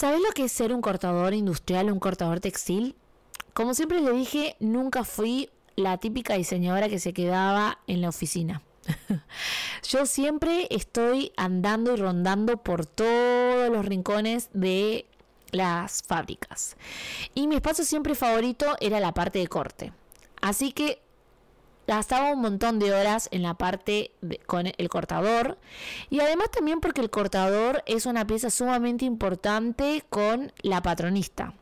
¿Sabes 0.00 0.22
lo 0.22 0.30
que 0.30 0.44
es 0.44 0.52
ser 0.52 0.72
un 0.72 0.80
cortador 0.80 1.34
industrial 1.34 1.92
un 1.92 2.00
cortador 2.00 2.40
textil? 2.40 2.96
Como 3.52 3.74
siempre 3.74 4.00
le 4.00 4.12
dije, 4.12 4.56
nunca 4.58 5.04
fui 5.04 5.50
la 5.76 5.98
típica 5.98 6.36
diseñadora 6.36 6.88
que 6.88 6.98
se 6.98 7.12
quedaba 7.12 7.80
en 7.86 8.00
la 8.00 8.08
oficina. 8.08 8.62
Yo 9.90 10.06
siempre 10.06 10.68
estoy 10.70 11.32
andando 11.36 11.92
y 11.92 11.96
rondando 11.96 12.56
por 12.56 12.86
todos 12.86 13.68
los 13.70 13.84
rincones 13.84 14.48
de 14.54 15.04
las 15.50 16.02
fábricas. 16.02 16.78
Y 17.34 17.46
mi 17.46 17.56
espacio 17.56 17.84
siempre 17.84 18.14
favorito 18.14 18.78
era 18.80 19.00
la 19.00 19.12
parte 19.12 19.40
de 19.40 19.48
corte. 19.48 19.92
Así 20.40 20.72
que 20.72 21.02
gastaba 21.96 22.32
un 22.32 22.40
montón 22.40 22.78
de 22.78 22.94
horas 22.94 23.28
en 23.32 23.42
la 23.42 23.54
parte 23.54 24.12
con 24.46 24.70
el 24.78 24.88
cortador 24.88 25.58
y 26.08 26.20
además 26.20 26.50
también 26.52 26.80
porque 26.80 27.00
el 27.00 27.10
cortador 27.10 27.82
es 27.84 28.06
una 28.06 28.26
pieza 28.26 28.48
sumamente 28.48 29.04
importante 29.04 30.04
con 30.08 30.52
la 30.62 30.82
patronista. 30.82 31.54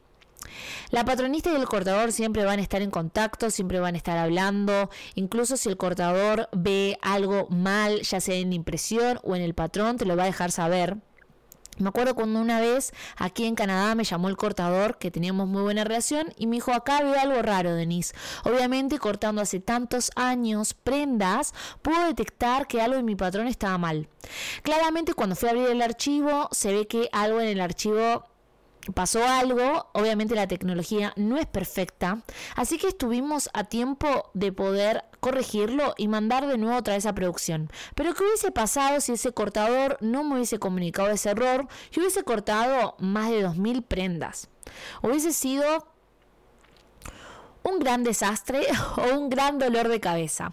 La 0.91 1.05
patronista 1.05 1.51
y 1.51 1.57
el 1.57 1.65
cortador 1.67 2.13
siempre 2.13 2.45
van 2.45 2.59
a 2.59 2.63
estar 2.63 2.83
en 2.83 2.91
contacto, 2.91 3.51
siempre 3.51 3.81
van 3.81 3.95
a 3.95 3.99
estar 3.99 4.19
hablando, 4.19 4.91
incluso 5.15 5.57
si 5.57 5.71
el 5.71 5.79
cortador 5.79 6.51
ve 6.53 6.99
algo 7.01 7.49
mal, 7.49 8.03
ya 8.03 8.21
sea 8.21 8.37
en 8.37 8.53
impresión 8.53 9.21
o 9.23 9.35
en 9.35 9.41
el 9.41 9.55
patrón, 9.55 9.97
te 9.97 10.05
lo 10.05 10.17
va 10.17 10.25
a 10.25 10.27
dejar 10.27 10.53
saber. 10.53 10.99
Me 11.79 11.89
acuerdo 11.89 12.15
cuando 12.15 12.41
una 12.41 12.61
vez 12.61 12.93
aquí 13.17 13.45
en 13.45 13.55
Canadá 13.55 13.95
me 13.95 14.05
llamó 14.05 14.29
el 14.29 14.37
cortador, 14.37 14.99
que 14.99 15.11
teníamos 15.11 15.47
muy 15.47 15.63
buena 15.63 15.85
relación, 15.85 16.33
y 16.37 16.47
me 16.47 16.57
dijo, 16.57 16.73
acá 16.73 17.03
veo 17.03 17.19
algo 17.19 17.41
raro, 17.43 17.75
Denise. 17.75 18.15
Obviamente, 18.45 18.99
cortando 18.99 19.41
hace 19.41 19.61
tantos 19.61 20.11
años 20.17 20.75
prendas, 20.75 21.55
puedo 21.83 22.05
detectar 22.07 22.67
que 22.67 22.81
algo 22.81 22.99
en 22.99 23.05
mi 23.05 23.15
patrón 23.15 23.47
estaba 23.47 23.79
mal. 23.79 24.09
Claramente, 24.63 25.15
cuando 25.15 25.37
fui 25.37 25.49
a 25.49 25.53
abrir 25.53 25.69
el 25.69 25.83
archivo, 25.83 26.49
se 26.53 26.73
ve 26.73 26.87
que 26.87 27.09
algo 27.13 27.41
en 27.41 27.49
el 27.49 27.61
archivo 27.61 28.25
pasó 28.95 29.25
algo, 29.27 29.89
obviamente 29.93 30.35
la 30.35 30.49
tecnología 30.49 31.13
no 31.17 31.37
es 31.37 31.47
perfecta, 31.47 32.23
así 32.57 32.79
que 32.79 32.89
estuvimos 32.89 33.51
a 33.53 33.65
tiempo 33.65 34.31
de 34.35 34.53
poder 34.53 35.05
corregirlo 35.21 35.95
y 35.97 36.09
mandar 36.09 36.47
de 36.47 36.59
nuevo 36.59 36.79
otra 36.79 36.95
vez 36.95 37.07
a 37.07 37.15
producción. 37.15 37.71
Pero 37.95 38.15
¿qué 38.15 38.25
hubiese 38.25 38.51
pasado 38.51 39.01
si 39.01 39.13
ese 39.13 39.33
cortador 39.33 39.99
no 40.01 40.25
me 40.25 40.37
hubiese 40.37 40.59
comunicado 40.59 41.11
ese 41.11 41.31
error 41.31 41.67
y 41.93 42.01
hubiese 42.01 42.23
cortado 42.25 42.97
más 42.99 43.31
de 43.31 43.47
2.000 43.47 43.85
prendas? 43.85 44.49
Hubiese 45.03 45.33
sido 45.33 45.87
un 47.69 47.79
gran 47.79 48.05
desastre 48.05 48.67
o 48.97 49.19
un 49.19 49.29
gran 49.29 49.59
dolor 49.59 49.89
de 49.89 50.01
cabeza. 50.01 50.53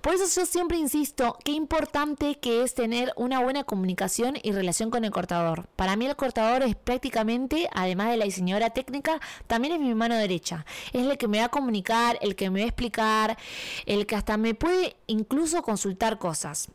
Por 0.00 0.14
eso 0.14 0.24
yo 0.40 0.46
siempre 0.46 0.78
insisto 0.78 1.38
qué 1.44 1.52
importante 1.52 2.38
que 2.38 2.62
es 2.62 2.74
tener 2.74 3.12
una 3.16 3.40
buena 3.40 3.64
comunicación 3.64 4.36
y 4.42 4.52
relación 4.52 4.90
con 4.90 5.04
el 5.04 5.10
cortador. 5.10 5.68
Para 5.76 5.96
mí 5.96 6.06
el 6.06 6.16
cortador 6.16 6.62
es 6.62 6.76
prácticamente, 6.76 7.68
además 7.72 8.10
de 8.10 8.16
la 8.16 8.24
diseñadora 8.24 8.70
técnica, 8.70 9.20
también 9.46 9.74
es 9.74 9.80
mi 9.80 9.94
mano 9.94 10.16
derecha. 10.16 10.64
Es 10.92 11.06
el 11.06 11.18
que 11.18 11.28
me 11.28 11.38
va 11.38 11.46
a 11.46 11.50
comunicar, 11.50 12.18
el 12.20 12.36
que 12.36 12.50
me 12.50 12.60
va 12.60 12.64
a 12.64 12.68
explicar, 12.68 13.38
el 13.86 14.06
que 14.06 14.16
hasta 14.16 14.36
me 14.36 14.54
puede 14.54 14.96
incluso 15.06 15.62
consultar 15.62 16.18
cosas. 16.18 16.68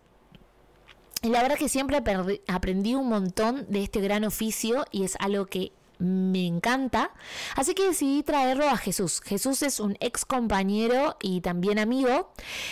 Y 1.24 1.30
la 1.30 1.42
verdad 1.42 1.58
que 1.58 1.68
siempre 1.68 2.02
aprendí 2.48 2.94
un 2.94 3.10
montón 3.10 3.66
de 3.70 3.84
este 3.84 4.02
gran 4.02 4.24
oficio 4.24 4.86
y 4.92 5.04
es 5.04 5.16
algo 5.20 5.48
que 5.48 5.72
me 6.00 6.46
encanta. 6.46 7.12
Así 7.56 7.74
que 7.74 7.88
decidí 7.88 8.24
traerlo 8.24 8.70
a 8.70 8.78
Jesús. 8.78 9.22
Jesús 9.22 9.64
es 9.64 9.80
un 9.80 9.98
ex 10.00 10.26
compañero 10.26 11.18
y 11.22 11.42
también 11.42 11.80
amigo. 11.80 12.32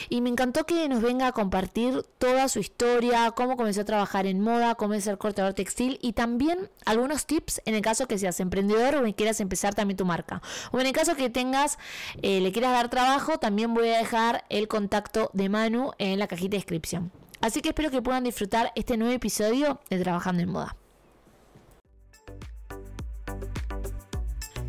Y 0.10 0.22
me 0.22 0.30
encantó 0.30 0.66
que 0.66 0.88
nos 0.90 1.02
venga 1.02 1.28
a 1.28 1.32
compartir 1.32 2.04
toda 2.18 2.48
su 2.50 2.60
historia, 2.60 3.32
cómo 3.32 3.58
comenzó 3.58 3.82
a 3.82 3.86
trabajar 3.86 4.28
en 4.28 4.42
moda, 4.42 4.76
cómo 4.76 4.94
es 4.94 5.04
ser 5.04 5.18
cortador 5.18 5.54
textil 5.54 6.00
y 6.02 6.14
también 6.14 6.70
algunos 6.86 7.26
tips 7.26 7.62
en 7.66 7.76
el 7.76 7.82
caso 7.82 8.08
que 8.08 8.18
seas 8.18 8.40
emprendedor 8.40 8.96
o 8.96 9.16
quieras 9.16 9.40
empezar 9.40 9.74
también 9.74 9.98
tu 9.98 10.06
marca. 10.06 10.42
O 10.72 10.80
en 10.80 10.88
el 10.88 10.94
caso 10.94 11.16
que 11.16 11.30
tengas, 11.30 11.78
eh, 12.22 12.42
le 12.42 12.52
quieras 12.52 12.72
dar 12.72 12.90
trabajo, 12.90 13.38
también 13.38 13.74
voy 13.74 13.90
a 13.90 13.98
dejar 13.98 14.46
el 14.50 14.68
contacto 14.68 15.30
de 15.34 15.50
Manu 15.50 15.92
en 15.98 16.20
la 16.20 16.28
cajita 16.28 16.52
de 16.52 16.58
descripción. 16.58 17.12
Así 17.42 17.62
que 17.62 17.70
espero 17.70 17.92
que 17.92 18.02
puedan 18.02 18.24
disfrutar 18.24 18.72
este 18.76 18.98
nuevo 18.98 19.14
episodio 19.14 19.80
de 19.90 20.00
Trabajando 20.00 20.42
en 20.42 20.50
Moda. 20.50 20.76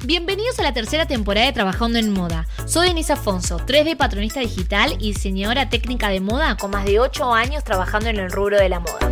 Bienvenidos 0.06 0.60
a 0.60 0.62
la 0.62 0.72
tercera 0.72 1.06
temporada 1.06 1.46
de 1.46 1.52
Trabajando 1.52 1.98
en 1.98 2.12
Moda. 2.12 2.46
Soy 2.64 2.86
Denise 2.86 3.14
Afonso, 3.14 3.58
3D 3.58 3.96
patronista 3.96 4.38
digital 4.38 4.92
y 5.00 5.12
diseñadora 5.12 5.68
técnica 5.68 6.10
de 6.10 6.20
moda 6.20 6.56
con 6.56 6.70
más 6.70 6.84
de 6.84 7.00
8 7.00 7.34
años 7.34 7.64
trabajando 7.64 8.08
en 8.08 8.20
el 8.20 8.30
rubro 8.30 8.56
de 8.56 8.68
la 8.68 8.78
moda. 8.78 9.10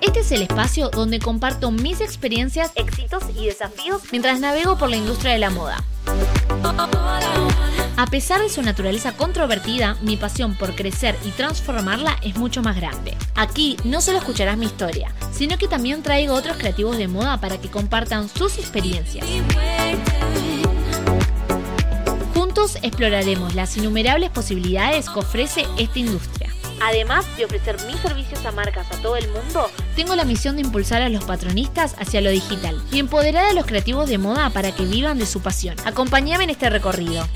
Este 0.00 0.20
es 0.20 0.30
el 0.30 0.42
espacio 0.42 0.90
donde 0.90 1.18
comparto 1.18 1.72
mis 1.72 2.00
experiencias, 2.00 2.70
éxitos 2.76 3.24
y 3.36 3.46
desafíos 3.46 4.02
mientras 4.12 4.38
navego 4.38 4.78
por 4.78 4.90
la 4.90 4.96
industria 4.96 5.32
de 5.32 5.40
la 5.40 5.50
moda. 5.50 5.82
A 7.98 8.04
pesar 8.04 8.42
de 8.42 8.50
su 8.50 8.60
naturaleza 8.60 9.16
controvertida, 9.16 9.96
mi 10.02 10.18
pasión 10.18 10.54
por 10.54 10.74
crecer 10.74 11.16
y 11.24 11.30
transformarla 11.30 12.18
es 12.20 12.36
mucho 12.36 12.60
más 12.60 12.76
grande. 12.76 13.16
Aquí 13.34 13.78
no 13.84 14.02
solo 14.02 14.18
escucharás 14.18 14.58
mi 14.58 14.66
historia, 14.66 15.10
sino 15.32 15.56
que 15.56 15.66
también 15.66 16.02
traigo 16.02 16.34
otros 16.34 16.58
creativos 16.58 16.98
de 16.98 17.08
moda 17.08 17.40
para 17.40 17.58
que 17.58 17.70
compartan 17.70 18.28
sus 18.28 18.58
experiencias. 18.58 19.26
Juntos 22.34 22.76
exploraremos 22.82 23.54
las 23.54 23.74
innumerables 23.78 24.28
posibilidades 24.28 25.08
que 25.08 25.18
ofrece 25.18 25.66
esta 25.78 25.98
industria. 25.98 26.50
Además 26.82 27.24
de 27.38 27.46
ofrecer 27.46 27.76
mis 27.86 27.96
servicios 28.00 28.44
a 28.44 28.52
marcas 28.52 28.86
a 28.92 29.00
todo 29.00 29.16
el 29.16 29.26
mundo, 29.28 29.70
tengo 29.94 30.14
la 30.14 30.24
misión 30.24 30.56
de 30.56 30.62
impulsar 30.62 31.00
a 31.00 31.08
los 31.08 31.24
patronistas 31.24 31.96
hacia 31.98 32.20
lo 32.20 32.28
digital 32.28 32.78
y 32.92 32.98
empoderar 32.98 33.46
a 33.46 33.54
los 33.54 33.64
creativos 33.64 34.06
de 34.10 34.18
moda 34.18 34.50
para 34.50 34.72
que 34.72 34.84
vivan 34.84 35.18
de 35.18 35.24
su 35.24 35.40
pasión. 35.40 35.76
Acompáñame 35.86 36.44
en 36.44 36.50
este 36.50 36.68
recorrido. 36.68 37.26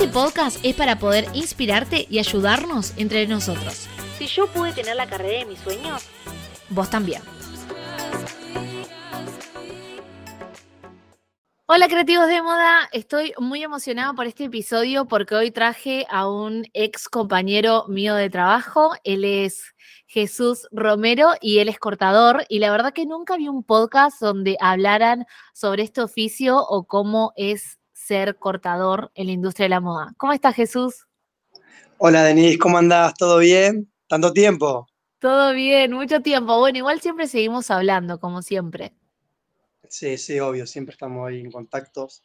Este 0.00 0.14
podcast 0.14 0.64
es 0.64 0.74
para 0.76 0.98
poder 0.98 1.26
inspirarte 1.34 2.06
y 2.08 2.18
ayudarnos 2.18 2.96
entre 2.96 3.26
nosotros. 3.26 3.86
Si 4.16 4.26
yo 4.28 4.46
pude 4.46 4.72
tener 4.72 4.96
la 4.96 5.06
carrera 5.06 5.40
de 5.40 5.44
mis 5.44 5.58
sueños, 5.58 6.08
vos 6.70 6.88
también. 6.88 7.20
Hola 11.66 11.86
creativos 11.88 12.28
de 12.28 12.40
moda, 12.40 12.88
estoy 12.92 13.34
muy 13.38 13.62
emocionada 13.62 14.14
por 14.14 14.26
este 14.26 14.44
episodio 14.44 15.04
porque 15.04 15.34
hoy 15.34 15.50
traje 15.50 16.06
a 16.08 16.30
un 16.30 16.66
ex 16.72 17.06
compañero 17.10 17.84
mío 17.86 18.14
de 18.14 18.30
trabajo. 18.30 18.92
Él 19.04 19.26
es 19.26 19.62
Jesús 20.06 20.66
Romero 20.72 21.32
y 21.42 21.58
él 21.58 21.68
es 21.68 21.78
cortador 21.78 22.46
y 22.48 22.60
la 22.60 22.70
verdad 22.70 22.94
que 22.94 23.04
nunca 23.04 23.36
vi 23.36 23.48
un 23.48 23.64
podcast 23.64 24.18
donde 24.18 24.56
hablaran 24.60 25.26
sobre 25.52 25.82
este 25.82 26.00
oficio 26.00 26.56
o 26.56 26.86
cómo 26.86 27.34
es 27.36 27.79
ser 28.10 28.34
cortador 28.34 29.12
en 29.14 29.26
la 29.26 29.32
industria 29.32 29.66
de 29.66 29.70
la 29.70 29.80
moda. 29.80 30.12
¿Cómo 30.16 30.32
estás, 30.32 30.56
Jesús? 30.56 31.06
Hola, 31.98 32.24
Denise, 32.24 32.58
¿cómo 32.58 32.76
andás? 32.76 33.14
¿Todo 33.14 33.38
bien? 33.38 33.88
¿Tanto 34.08 34.32
tiempo? 34.32 34.88
Todo 35.20 35.52
bien, 35.52 35.92
mucho 35.92 36.20
tiempo. 36.20 36.58
Bueno, 36.58 36.78
igual 36.78 37.00
siempre 37.00 37.28
seguimos 37.28 37.70
hablando, 37.70 38.18
como 38.18 38.42
siempre. 38.42 38.92
Sí, 39.88 40.18
sí, 40.18 40.40
obvio, 40.40 40.66
siempre 40.66 40.92
estamos 40.94 41.28
ahí 41.28 41.38
en 41.38 41.52
contactos. 41.52 42.24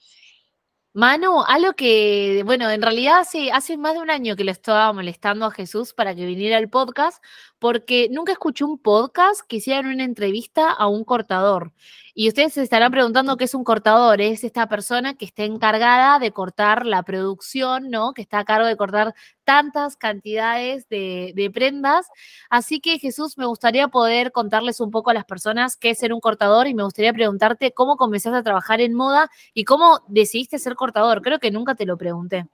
Manu, 0.94 1.44
algo 1.46 1.74
que, 1.74 2.42
bueno, 2.46 2.68
en 2.72 2.82
realidad 2.82 3.20
hace, 3.20 3.52
hace 3.52 3.78
más 3.78 3.94
de 3.94 4.00
un 4.00 4.10
año 4.10 4.36
que 4.36 4.44
le 4.44 4.52
estaba 4.52 4.92
molestando 4.92 5.46
a 5.46 5.52
Jesús 5.52 5.94
para 5.94 6.16
que 6.16 6.26
viniera 6.26 6.58
al 6.58 6.70
podcast, 6.70 7.24
porque 7.60 8.08
nunca 8.10 8.32
escuché 8.32 8.64
un 8.64 8.80
podcast 8.80 9.42
que 9.48 9.58
hicieran 9.58 9.86
una 9.86 10.04
entrevista 10.04 10.72
a 10.72 10.88
un 10.88 11.04
cortador. 11.04 11.74
Y 12.18 12.30
ustedes 12.30 12.54
se 12.54 12.64
estarán 12.64 12.94
preguntando 12.94 13.36
qué 13.36 13.44
es 13.44 13.54
un 13.54 13.66
cortador. 13.66 14.22
Es 14.22 14.46
esta 14.46 14.70
persona 14.70 15.16
que 15.16 15.26
está 15.26 15.44
encargada 15.44 16.18
de 16.18 16.32
cortar 16.32 16.86
la 16.86 17.04
producción, 17.04 17.90
¿no? 17.90 18.14
Que 18.14 18.22
está 18.22 18.40
a 18.40 18.46
cargo 18.46 18.66
de 18.68 18.78
cortar 18.78 19.14
tantas 19.44 19.98
cantidades 19.98 20.88
de, 20.88 21.52
prendas. 21.54 22.08
Así 22.50 22.80
que 22.80 23.00
Jesús, 23.00 23.38
me 23.38 23.46
gustaría 23.46 23.90
poder 23.90 24.32
contarles 24.32 24.80
un 24.80 24.92
poco 24.92 25.10
a 25.10 25.14
las 25.14 25.26
personas 25.26 25.76
qué 25.76 25.90
es 25.90 26.00
ser 26.00 26.14
un 26.14 26.22
cortador 26.22 26.68
y 26.68 26.74
me 26.74 26.84
gustaría 26.84 27.12
preguntarte 27.12 27.74
cómo 27.74 27.98
comenzaste 27.98 28.38
a 28.38 28.44
trabajar 28.44 28.80
en 28.80 28.94
moda 28.94 29.30
y 29.54 29.66
cómo 29.66 30.00
decidiste 30.08 30.58
ser 30.58 30.76
cortador. 30.76 31.22
Creo 31.22 31.40
que 31.40 31.52
nunca 31.52 31.76
te 31.76 31.86
lo 31.86 31.98
pregunté. 31.98 32.48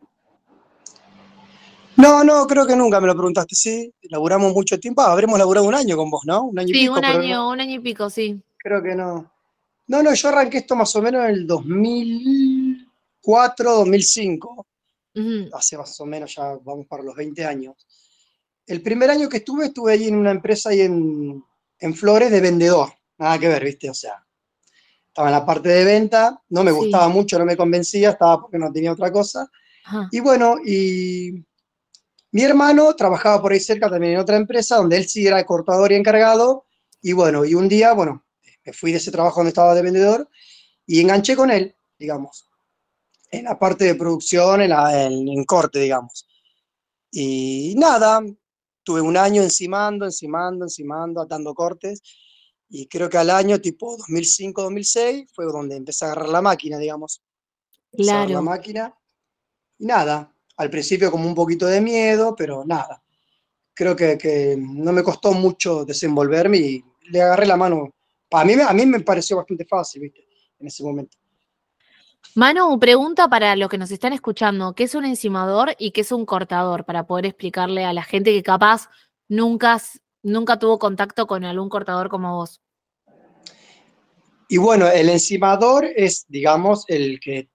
No, 1.97 2.23
no, 2.23 2.47
creo 2.47 2.65
que 2.65 2.75
nunca 2.75 2.99
me 2.99 3.05
lo 3.05 3.13
preguntaste. 3.13 3.53
Sí, 3.53 3.93
laburamos 4.09 4.53
mucho 4.53 4.79
tiempo. 4.79 5.03
Ah, 5.03 5.11
habremos 5.11 5.37
laburado 5.37 5.67
un 5.67 5.75
año 5.75 5.95
con 5.95 6.09
vos, 6.09 6.23
¿no? 6.25 6.45
Un 6.45 6.57
año 6.57 6.69
y 6.69 6.71
pico. 6.71 6.95
Sí, 6.95 6.99
un 6.99 7.05
año, 7.05 7.49
un 7.49 7.61
año 7.61 7.75
y 7.75 7.79
pico, 7.79 8.09
sí. 8.09 8.41
Creo 8.57 8.81
que 8.81 8.95
no. 8.95 9.29
No, 9.87 10.03
no, 10.03 10.13
yo 10.13 10.29
arranqué 10.29 10.59
esto 10.59 10.75
más 10.75 10.95
o 10.95 11.01
menos 11.01 11.25
en 11.25 11.31
el 11.31 11.47
2004, 11.47 13.71
2005. 13.71 14.67
Hace 15.53 15.77
más 15.77 15.99
o 15.99 16.05
menos, 16.05 16.35
ya 16.35 16.57
vamos 16.63 16.85
para 16.87 17.03
los 17.03 17.15
20 17.15 17.45
años. 17.45 17.75
El 18.65 18.81
primer 18.81 19.09
año 19.09 19.27
que 19.27 19.37
estuve, 19.37 19.65
estuve 19.65 19.93
ahí 19.93 20.07
en 20.07 20.15
una 20.15 20.31
empresa 20.31 20.69
ahí 20.69 20.81
en, 20.81 21.43
Flores 21.95 22.31
de 22.31 22.41
vendedor. 22.41 22.93
Nada 23.17 23.39
que 23.39 23.47
ver, 23.47 23.65
¿viste? 23.65 23.89
O 23.89 23.93
sea, 23.93 24.23
estaba 25.07 25.29
en 25.29 25.33
la 25.33 25.45
parte 25.45 25.67
de 25.67 25.83
venta, 25.83 26.41
no 26.49 26.63
me 26.63 26.71
gustaba 26.71 27.09
mucho, 27.09 27.39
no 27.39 27.45
me 27.45 27.57
convencía, 27.57 28.11
estaba 28.11 28.39
porque 28.39 28.59
no 28.59 28.71
tenía 28.71 28.93
otra 28.93 29.11
cosa. 29.11 29.49
Y 30.11 30.19
bueno, 30.19 30.57
y 30.63 31.43
Mi 32.31 32.43
hermano 32.43 32.95
trabajaba 32.95 33.41
por 33.41 33.51
ahí 33.51 33.59
cerca 33.59 33.89
también 33.89 34.13
en 34.13 34.19
otra 34.19 34.37
empresa 34.37 34.77
donde 34.77 34.95
él 34.95 35.09
sí 35.09 35.27
era 35.27 35.43
cortador 35.43 35.91
y 35.91 35.95
encargado. 35.95 36.65
Y 37.01 37.13
bueno, 37.13 37.43
y 37.43 37.55
un 37.55 37.67
día, 37.67 37.93
bueno, 37.93 38.23
me 38.65 38.73
fui 38.73 38.91
de 38.91 38.97
ese 38.97 39.11
trabajo 39.11 39.39
donde 39.39 39.49
estaba 39.49 39.75
de 39.75 39.81
vendedor 39.81 40.29
y 40.85 40.99
enganché 40.99 41.35
con 41.35 41.51
él, 41.51 41.75
digamos, 41.97 42.47
en 43.31 43.45
la 43.45 43.57
parte 43.57 43.85
de 43.85 43.95
producción, 43.95 44.61
en, 44.61 44.69
la, 44.69 45.05
en, 45.05 45.43
corte, 45.45 45.79
digamos. 45.79 46.27
Y 47.11 47.73
nada, 47.77 48.21
tuve 48.83 49.01
un 49.01 49.17
año 49.17 49.41
encimando, 49.41 50.05
encimando, 50.05 50.65
encimando, 50.65 51.21
atando 51.21 51.53
cortes. 51.53 52.01
Y 52.69 52.87
creo 52.87 53.09
que 53.09 53.17
al 53.17 53.29
año 53.29 53.59
tipo 53.59 53.95
2005, 53.97 54.61
2006 54.63 55.31
fue 55.33 55.45
donde 55.45 55.75
empecé 55.75 56.05
a 56.05 56.11
agarrar 56.11 56.29
la 56.29 56.41
máquina, 56.41 56.77
digamos. 56.77 57.21
Claro. 57.91 58.29
la 58.29 58.41
máquina. 58.41 58.95
Y 59.77 59.85
nada, 59.85 60.33
al 60.57 60.69
principio 60.69 61.11
como 61.11 61.27
un 61.27 61.35
poquito 61.35 61.65
de 61.65 61.81
miedo, 61.81 62.35
pero 62.35 62.63
nada. 62.65 63.03
Creo 63.73 63.95
que, 63.95 64.57
no 64.59 64.91
me 64.91 65.03
costó 65.03 65.33
mucho 65.33 65.85
desenvolverme 65.85 66.57
y 66.57 66.85
le 67.09 67.21
agarré 67.21 67.45
la 67.45 67.57
mano. 67.57 67.89
A 68.31 68.45
mí, 68.45 68.53
a 68.53 68.73
mí 68.73 68.85
me 68.85 69.01
pareció 69.01 69.37
bastante 69.37 69.65
fácil, 69.65 70.03
¿viste? 70.03 70.25
En 70.59 70.67
ese 70.67 70.83
momento. 70.83 71.17
Manu, 72.35 72.79
pregunta 72.79 73.27
para 73.27 73.55
los 73.55 73.69
que 73.69 73.77
nos 73.77 73.91
están 73.91 74.13
escuchando, 74.13 74.73
¿qué 74.73 74.83
es 74.83 74.95
un 74.95 75.05
encimador 75.05 75.75
y 75.77 75.91
qué 75.91 76.01
es 76.01 76.11
un 76.11 76.25
cortador? 76.25 76.85
Para 76.85 77.05
poder 77.05 77.25
explicarle 77.25 77.83
a 77.83 77.93
la 77.93 78.03
gente 78.03 78.31
que 78.31 78.41
capaz 78.41 78.89
nunca, 79.27 79.81
nunca 80.23 80.57
tuvo 80.57 80.79
contacto 80.79 81.27
con 81.27 81.43
algún 81.43 81.67
cortador 81.67 82.09
como 82.09 82.35
vos. 82.35 82.61
Y 84.47 84.57
bueno, 84.57 84.87
el 84.87 85.09
encimador 85.09 85.85
es, 85.85 86.25
digamos, 86.27 86.85
el 86.87 87.19
que 87.19 87.49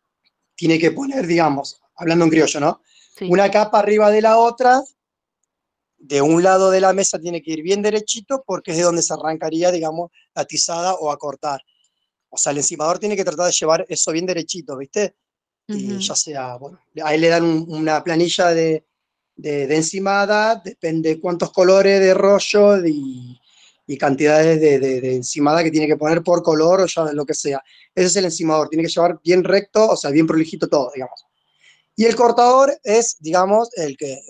tiene 0.55 0.79
que 0.79 0.91
poner, 0.91 1.27
digamos, 1.27 1.81
hablando 1.95 2.25
en 2.25 2.31
criollo, 2.31 2.61
¿no? 2.61 2.83
Una 3.29 3.51
capa 3.51 3.79
arriba 3.79 4.11
de 4.11 4.21
la 4.21 4.37
otra, 4.37 4.83
de 5.99 6.23
un 6.23 6.43
lado 6.43 6.71
de 6.71 6.81
la 6.81 6.93
mesa 6.93 7.19
tiene 7.19 7.43
que 7.43 7.53
ir 7.53 7.63
bien 7.63 7.83
derechito 7.83 8.45
porque 8.47 8.73
es 8.73 8.77
de 8.77 8.83
donde 8.85 9.03
se 9.03 9.15
arrancaría, 9.15 9.71
digamos, 9.71 10.11
la 10.35 10.45
tizada 10.45 10.95
o 10.95 11.11
a 11.11 11.19
cortar. 11.19 11.63
O 12.29 12.37
sea, 12.37 12.53
el 12.53 12.59
encimador 12.59 12.99
tiene 12.99 13.17
que 13.17 13.25
tratar 13.25 13.47
de 13.47 13.53
llevar 13.53 13.87
eso 13.89 14.13
bien 14.13 14.27
derechito, 14.27 14.77
¿viste? 14.77 15.17
Y 15.69 15.99
ya 15.99 16.15
sea, 16.15 16.57
bueno, 16.57 16.79
ahí 17.03 17.19
le 17.19 17.29
dan 17.29 17.65
una 17.69 18.05
planilla 18.05 18.51
de, 18.51 18.85
de, 19.35 19.75
encimada, 19.75 20.61
depende 20.65 21.21
cuántos 21.21 21.51
colores 21.51 22.01
de 22.01 22.15
rollo 22.15 22.87
y, 22.87 23.37
y 23.87 23.99
cantidades 23.99 24.61
de, 24.61 24.79
de, 24.79 25.17
encimada 25.17 25.65
que 25.65 25.73
tiene 25.73 25.89
que 25.89 25.97
poner 25.97 26.23
por 26.23 26.43
color 26.43 26.83
o 26.83 26.87
ya 26.87 27.13
lo 27.13 27.27
que 27.27 27.35
sea. 27.35 27.61
Ese 27.95 28.07
es 28.07 28.17
el 28.17 28.27
encimador, 28.27 28.69
tiene 28.69 28.85
que 28.85 28.91
llevar 28.91 29.19
bien 29.25 29.43
recto, 29.43 29.89
o 29.89 29.97
sea, 29.97 30.11
bien 30.11 30.27
prolijito 30.27 30.69
todo, 30.69 30.93
digamos. 30.95 31.27
Y 31.97 32.05
el 32.05 32.15
cortador 32.15 32.79
es, 32.85 33.17
digamos, 33.19 33.71
el 33.77 33.97
que, 33.97 34.21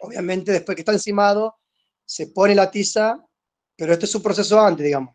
obviamente, 0.00 0.52
después 0.52 0.74
que 0.74 0.82
está 0.82 0.92
encimado, 0.92 1.56
se 2.04 2.28
pone 2.28 2.54
la 2.54 2.70
tiza, 2.70 3.24
pero 3.76 3.92
este 3.92 4.06
es 4.06 4.14
un 4.14 4.22
proceso 4.22 4.60
antes, 4.60 4.84
digamos. 4.84 5.14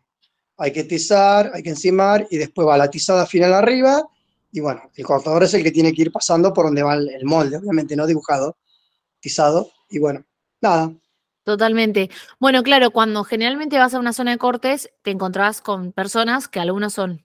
Hay 0.56 0.72
que 0.72 0.84
tizar, 0.84 1.50
hay 1.52 1.62
que 1.62 1.70
encimar 1.70 2.26
y 2.30 2.36
después 2.36 2.66
va 2.66 2.78
la 2.78 2.90
tizada 2.90 3.26
final 3.26 3.52
arriba. 3.52 4.02
Y 4.52 4.60
bueno, 4.60 4.82
el 4.94 5.04
cortador 5.04 5.42
es 5.42 5.54
el 5.54 5.64
que 5.64 5.72
tiene 5.72 5.92
que 5.92 6.02
ir 6.02 6.12
pasando 6.12 6.52
por 6.52 6.66
donde 6.66 6.82
va 6.82 6.94
el 6.94 7.24
molde, 7.24 7.56
obviamente, 7.56 7.96
no 7.96 8.06
dibujado, 8.06 8.56
tizado. 9.20 9.70
Y 9.90 9.98
bueno, 9.98 10.24
nada, 10.60 10.92
Totalmente. 11.44 12.10
Bueno, 12.40 12.62
claro, 12.62 12.90
cuando 12.90 13.22
generalmente 13.22 13.78
vas 13.78 13.92
a 13.92 13.98
una 13.98 14.14
zona 14.14 14.30
de 14.30 14.38
cortes, 14.38 14.90
te 15.02 15.10
encontrás 15.10 15.60
con 15.60 15.92
personas 15.92 16.48
que 16.48 16.58
algunos 16.58 16.94
son 16.94 17.22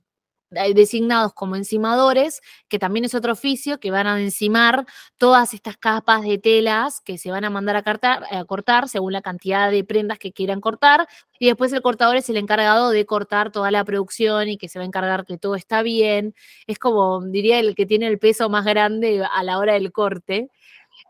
designados 0.50 1.34
como 1.34 1.56
encimadores, 1.56 2.42
que 2.68 2.80
también 2.80 3.06
es 3.06 3.16
otro 3.16 3.34
oficio, 3.34 3.80
que 3.80 3.92
van 3.92 4.08
a 4.08 4.20
encimar 4.22 4.86
todas 5.18 5.54
estas 5.54 5.78
capas 5.78 6.24
de 6.24 6.38
telas 6.38 7.02
que 7.02 7.18
se 7.18 7.32
van 7.32 7.46
a 7.46 7.50
mandar 7.50 7.76
a, 7.76 7.84
cortar, 7.84 8.24
a 8.32 8.46
cortar 8.46 8.90
según 8.90 9.14
la 9.14 9.22
cantidad 9.22 9.72
de 9.72 9.84
prendas 9.84 10.20
que 10.20 10.32
quieran 10.32 10.62
cortar, 10.62 11.08
y 11.40 11.48
después 11.48 11.72
el 11.74 11.82
cortador 11.82 12.18
es 12.18 12.30
el 12.30 12.38
encargado 12.38 12.90
de 12.90 13.06
cortar 13.06 13.52
toda 13.52 13.72
la 13.72 13.84
producción 13.86 14.50
y 14.50 14.58
que 14.58 14.68
se 14.68 14.80
va 14.80 14.84
a 14.84 14.88
encargar 14.88 15.26
que 15.26 15.38
todo 15.38 15.56
está 15.56 15.82
bien. 15.82 16.36
Es 16.68 16.80
como, 16.80 17.22
diría, 17.26 17.60
el 17.60 17.76
que 17.76 17.86
tiene 17.86 18.08
el 18.08 18.20
peso 18.20 18.50
más 18.50 18.66
grande 18.66 19.24
a 19.24 19.44
la 19.44 19.58
hora 19.58 19.74
del 19.74 19.92
corte. 19.92 20.50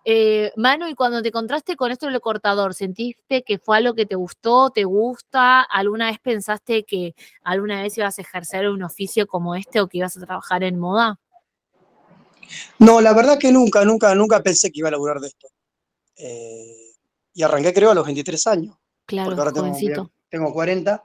Eh, 0.06 0.52
Manu, 0.56 0.88
y 0.88 0.96
cuando 0.96 1.22
te 1.22 1.30
encontraste 1.30 1.76
con 1.76 1.92
esto 1.92 2.08
del 2.08 2.22
cortador, 2.22 2.74
¿sentiste 2.74 3.44
que 3.44 3.60
fue 3.60 3.78
algo 3.78 3.94
que 3.94 4.06
te 4.06 4.16
gustó, 4.16 4.70
te 4.70 4.84
gusta? 4.84 5.62
¿Alguna 5.62 6.10
vez 6.10 6.20
pensaste 6.20 6.84
que 6.84 7.16
alguna 7.44 7.82
vez 7.82 7.98
ibas 7.98 8.18
a 8.18 8.22
ejercer 8.22 8.70
un 8.70 8.84
oficio 8.84 9.28
como 9.28 9.56
este 9.56 9.82
o 9.82 9.88
que 9.88 10.00
ibas 10.00 10.16
a 10.18 10.26
trabajar 10.26 10.64
en 10.64 10.80
moda? 10.80 11.20
No, 12.80 13.02
la 13.02 13.14
verdad 13.14 13.38
que 13.38 13.52
nunca, 13.52 13.86
nunca, 13.86 14.16
nunca 14.16 14.42
pensé 14.42 14.72
que 14.72 14.80
iba 14.80 14.88
a 14.88 14.92
laburar 14.92 15.20
de 15.20 15.28
esto. 15.28 15.48
Eh, 16.16 16.94
y 17.34 17.44
arranqué 17.44 17.74
creo 17.74 17.92
a 17.92 17.96
los 17.96 18.06
23 18.06 18.48
años. 18.48 18.76
Claro, 19.06 19.36
ahora 19.36 19.52
tengo, 19.52 20.12
tengo 20.30 20.54
40 20.54 21.04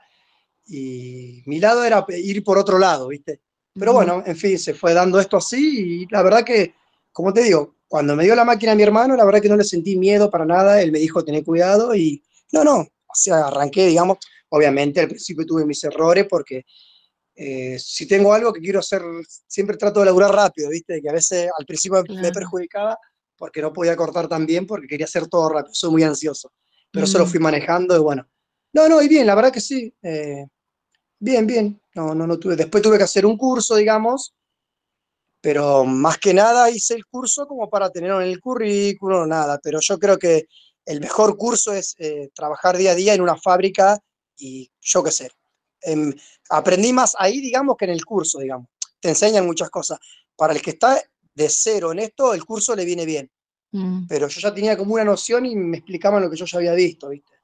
y 0.66 1.42
mi 1.46 1.58
lado 1.60 1.84
era 1.84 2.04
ir 2.08 2.42
por 2.42 2.58
otro 2.58 2.78
lado, 2.78 3.08
¿viste? 3.08 3.40
Pero 3.74 3.92
bueno, 3.92 4.22
en 4.24 4.36
fin, 4.36 4.58
se 4.58 4.72
fue 4.72 4.94
dando 4.94 5.18
esto 5.18 5.36
así 5.36 6.02
y 6.02 6.06
la 6.06 6.22
verdad 6.22 6.44
que, 6.44 6.74
como 7.10 7.32
te 7.32 7.42
digo, 7.42 7.73
cuando 7.94 8.16
me 8.16 8.24
dio 8.24 8.34
la 8.34 8.44
máquina 8.44 8.72
a 8.72 8.74
mi 8.74 8.82
hermano, 8.82 9.14
la 9.14 9.24
verdad 9.24 9.40
que 9.40 9.48
no 9.48 9.56
le 9.56 9.62
sentí 9.62 9.96
miedo 9.96 10.28
para 10.28 10.44
nada, 10.44 10.82
él 10.82 10.90
me 10.90 10.98
dijo, 10.98 11.24
tener 11.24 11.44
cuidado 11.44 11.94
y 11.94 12.24
no, 12.50 12.64
no, 12.64 12.78
o 12.80 13.14
sea, 13.14 13.46
arranqué, 13.46 13.86
digamos, 13.86 14.18
obviamente 14.48 14.98
al 14.98 15.06
principio 15.06 15.46
tuve 15.46 15.64
mis 15.64 15.84
errores 15.84 16.26
porque 16.28 16.64
eh, 17.36 17.78
si 17.78 18.08
tengo 18.08 18.32
algo 18.32 18.52
que 18.52 18.58
quiero 18.58 18.80
hacer, 18.80 19.00
siempre 19.46 19.76
trato 19.76 20.00
de 20.00 20.06
laburar 20.06 20.34
rápido, 20.34 20.70
¿viste? 20.70 21.00
Que 21.00 21.08
a 21.08 21.12
veces 21.12 21.48
al 21.56 21.64
principio 21.66 22.02
me 22.20 22.32
perjudicaba 22.32 22.98
porque 23.36 23.62
no 23.62 23.72
podía 23.72 23.94
cortar 23.94 24.26
tan 24.26 24.44
bien 24.44 24.66
porque 24.66 24.88
quería 24.88 25.06
hacer 25.06 25.28
todo 25.28 25.48
rápido, 25.50 25.72
soy 25.72 25.92
muy 25.92 26.02
ansioso, 26.02 26.50
pero 26.90 27.04
eso 27.04 27.16
lo 27.18 27.26
mm. 27.26 27.28
fui 27.28 27.38
manejando 27.38 27.94
y 27.94 28.00
bueno, 28.00 28.26
no, 28.72 28.88
no, 28.88 29.02
y 29.02 29.06
bien, 29.06 29.24
la 29.24 29.36
verdad 29.36 29.52
que 29.52 29.60
sí, 29.60 29.94
eh, 30.02 30.44
bien, 31.20 31.46
bien, 31.46 31.80
no, 31.94 32.12
no, 32.12 32.26
no 32.26 32.40
tuve, 32.40 32.56
después 32.56 32.82
tuve 32.82 32.98
que 32.98 33.04
hacer 33.04 33.24
un 33.24 33.38
curso, 33.38 33.76
digamos, 33.76 34.34
pero 35.44 35.84
más 35.84 36.16
que 36.16 36.32
nada 36.32 36.70
hice 36.70 36.94
el 36.94 37.04
curso 37.04 37.46
como 37.46 37.68
para 37.68 37.90
tenerlo 37.90 38.22
en 38.22 38.28
el 38.28 38.40
currículo, 38.40 39.26
nada, 39.26 39.60
pero 39.62 39.78
yo 39.78 39.98
creo 39.98 40.18
que 40.18 40.48
el 40.86 41.00
mejor 41.00 41.36
curso 41.36 41.74
es 41.74 41.94
eh, 41.98 42.30
trabajar 42.34 42.78
día 42.78 42.92
a 42.92 42.94
día 42.94 43.12
en 43.12 43.20
una 43.20 43.36
fábrica 43.36 44.02
y 44.38 44.70
yo 44.80 45.02
qué 45.04 45.10
sé, 45.10 45.30
em, 45.82 46.14
aprendí 46.48 46.94
más 46.94 47.14
ahí, 47.18 47.42
digamos, 47.42 47.76
que 47.76 47.84
en 47.84 47.90
el 47.90 48.06
curso, 48.06 48.38
digamos. 48.38 48.68
Te 48.98 49.10
enseñan 49.10 49.44
muchas 49.44 49.68
cosas. 49.68 49.98
Para 50.34 50.54
el 50.54 50.62
que 50.62 50.70
está 50.70 50.98
de 51.34 51.48
cero 51.50 51.92
en 51.92 51.98
esto, 51.98 52.32
el 52.32 52.42
curso 52.42 52.74
le 52.74 52.86
viene 52.86 53.04
bien. 53.04 53.30
Mm. 53.72 54.06
Pero 54.06 54.28
yo 54.28 54.40
ya 54.40 54.54
tenía 54.54 54.78
como 54.78 54.94
una 54.94 55.04
noción 55.04 55.44
y 55.44 55.54
me 55.56 55.76
explicaban 55.76 56.22
lo 56.22 56.30
que 56.30 56.36
yo 56.36 56.46
ya 56.46 56.56
había 56.56 56.72
visto, 56.72 57.10
¿viste? 57.10 57.34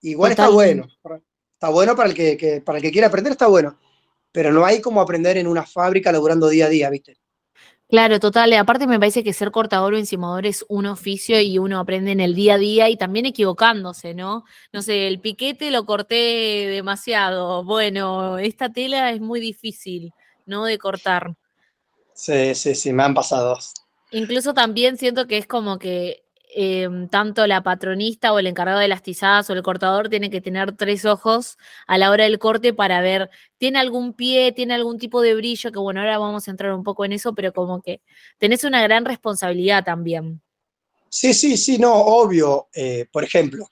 Igual 0.00 0.32
está 0.32 0.48
bueno. 0.48 0.88
Está 1.52 1.68
bueno 1.68 1.94
para 1.94 2.08
el 2.08 2.16
que, 2.16 2.36
que, 2.36 2.62
para 2.62 2.78
el 2.78 2.82
que 2.82 2.90
quiera 2.90 3.06
aprender, 3.06 3.30
está 3.30 3.46
bueno. 3.46 3.78
Pero 4.32 4.52
no 4.52 4.64
hay 4.64 4.80
como 4.80 5.00
aprender 5.00 5.36
en 5.36 5.46
una 5.46 5.64
fábrica 5.64 6.10
laburando 6.10 6.48
día 6.48 6.66
a 6.66 6.68
día, 6.68 6.90
¿viste? 6.90 7.16
Claro, 7.94 8.18
total. 8.18 8.52
Aparte 8.54 8.88
me 8.88 8.98
parece 8.98 9.22
que 9.22 9.32
ser 9.32 9.52
cortador 9.52 9.94
o 9.94 9.96
encimador 9.96 10.46
es 10.46 10.64
un 10.68 10.86
oficio 10.86 11.40
y 11.40 11.58
uno 11.58 11.78
aprende 11.78 12.10
en 12.10 12.18
el 12.18 12.34
día 12.34 12.54
a 12.54 12.58
día 12.58 12.88
y 12.88 12.96
también 12.96 13.24
equivocándose, 13.24 14.14
¿no? 14.14 14.42
No 14.72 14.82
sé, 14.82 15.06
el 15.06 15.20
piquete 15.20 15.70
lo 15.70 15.86
corté 15.86 16.16
demasiado. 16.72 17.62
Bueno, 17.62 18.38
esta 18.38 18.68
tela 18.72 19.12
es 19.12 19.20
muy 19.20 19.38
difícil, 19.38 20.12
¿no? 20.44 20.64
De 20.64 20.76
cortar. 20.76 21.36
Sí, 22.14 22.56
sí, 22.56 22.74
sí, 22.74 22.92
me 22.92 23.04
han 23.04 23.14
pasado. 23.14 23.56
Incluso 24.10 24.54
también 24.54 24.96
siento 24.96 25.28
que 25.28 25.38
es 25.38 25.46
como 25.46 25.78
que 25.78 26.23
Em, 26.56 27.08
tanto 27.08 27.48
la 27.48 27.64
patronista 27.64 28.32
o 28.32 28.38
el 28.38 28.46
encargado 28.46 28.78
de 28.78 28.86
las 28.86 29.02
tizadas 29.02 29.50
o 29.50 29.54
el 29.54 29.64
cortador 29.64 30.08
tiene 30.08 30.30
que 30.30 30.40
tener 30.40 30.76
tres 30.76 31.04
ojos 31.04 31.58
a 31.88 31.98
la 31.98 32.12
hora 32.12 32.24
del 32.24 32.38
corte 32.38 32.72
para 32.72 33.00
ver, 33.00 33.28
tiene 33.58 33.80
algún 33.80 34.12
pie, 34.12 34.52
tiene 34.52 34.74
algún 34.74 35.00
tipo 35.00 35.20
de 35.20 35.34
brillo, 35.34 35.72
que 35.72 35.80
bueno, 35.80 35.98
ahora 35.98 36.16
vamos 36.18 36.46
a 36.46 36.52
entrar 36.52 36.72
un 36.72 36.84
poco 36.84 37.04
en 37.04 37.10
eso, 37.10 37.34
pero 37.34 37.52
como 37.52 37.82
que 37.82 38.02
tenés 38.38 38.62
una 38.62 38.80
gran 38.84 39.04
responsabilidad 39.04 39.82
también. 39.84 40.42
Sí, 41.08 41.34
sí, 41.34 41.56
sí, 41.56 41.76
no, 41.76 41.92
obvio. 41.92 42.68
Eh, 42.72 43.06
por 43.10 43.24
ejemplo, 43.24 43.66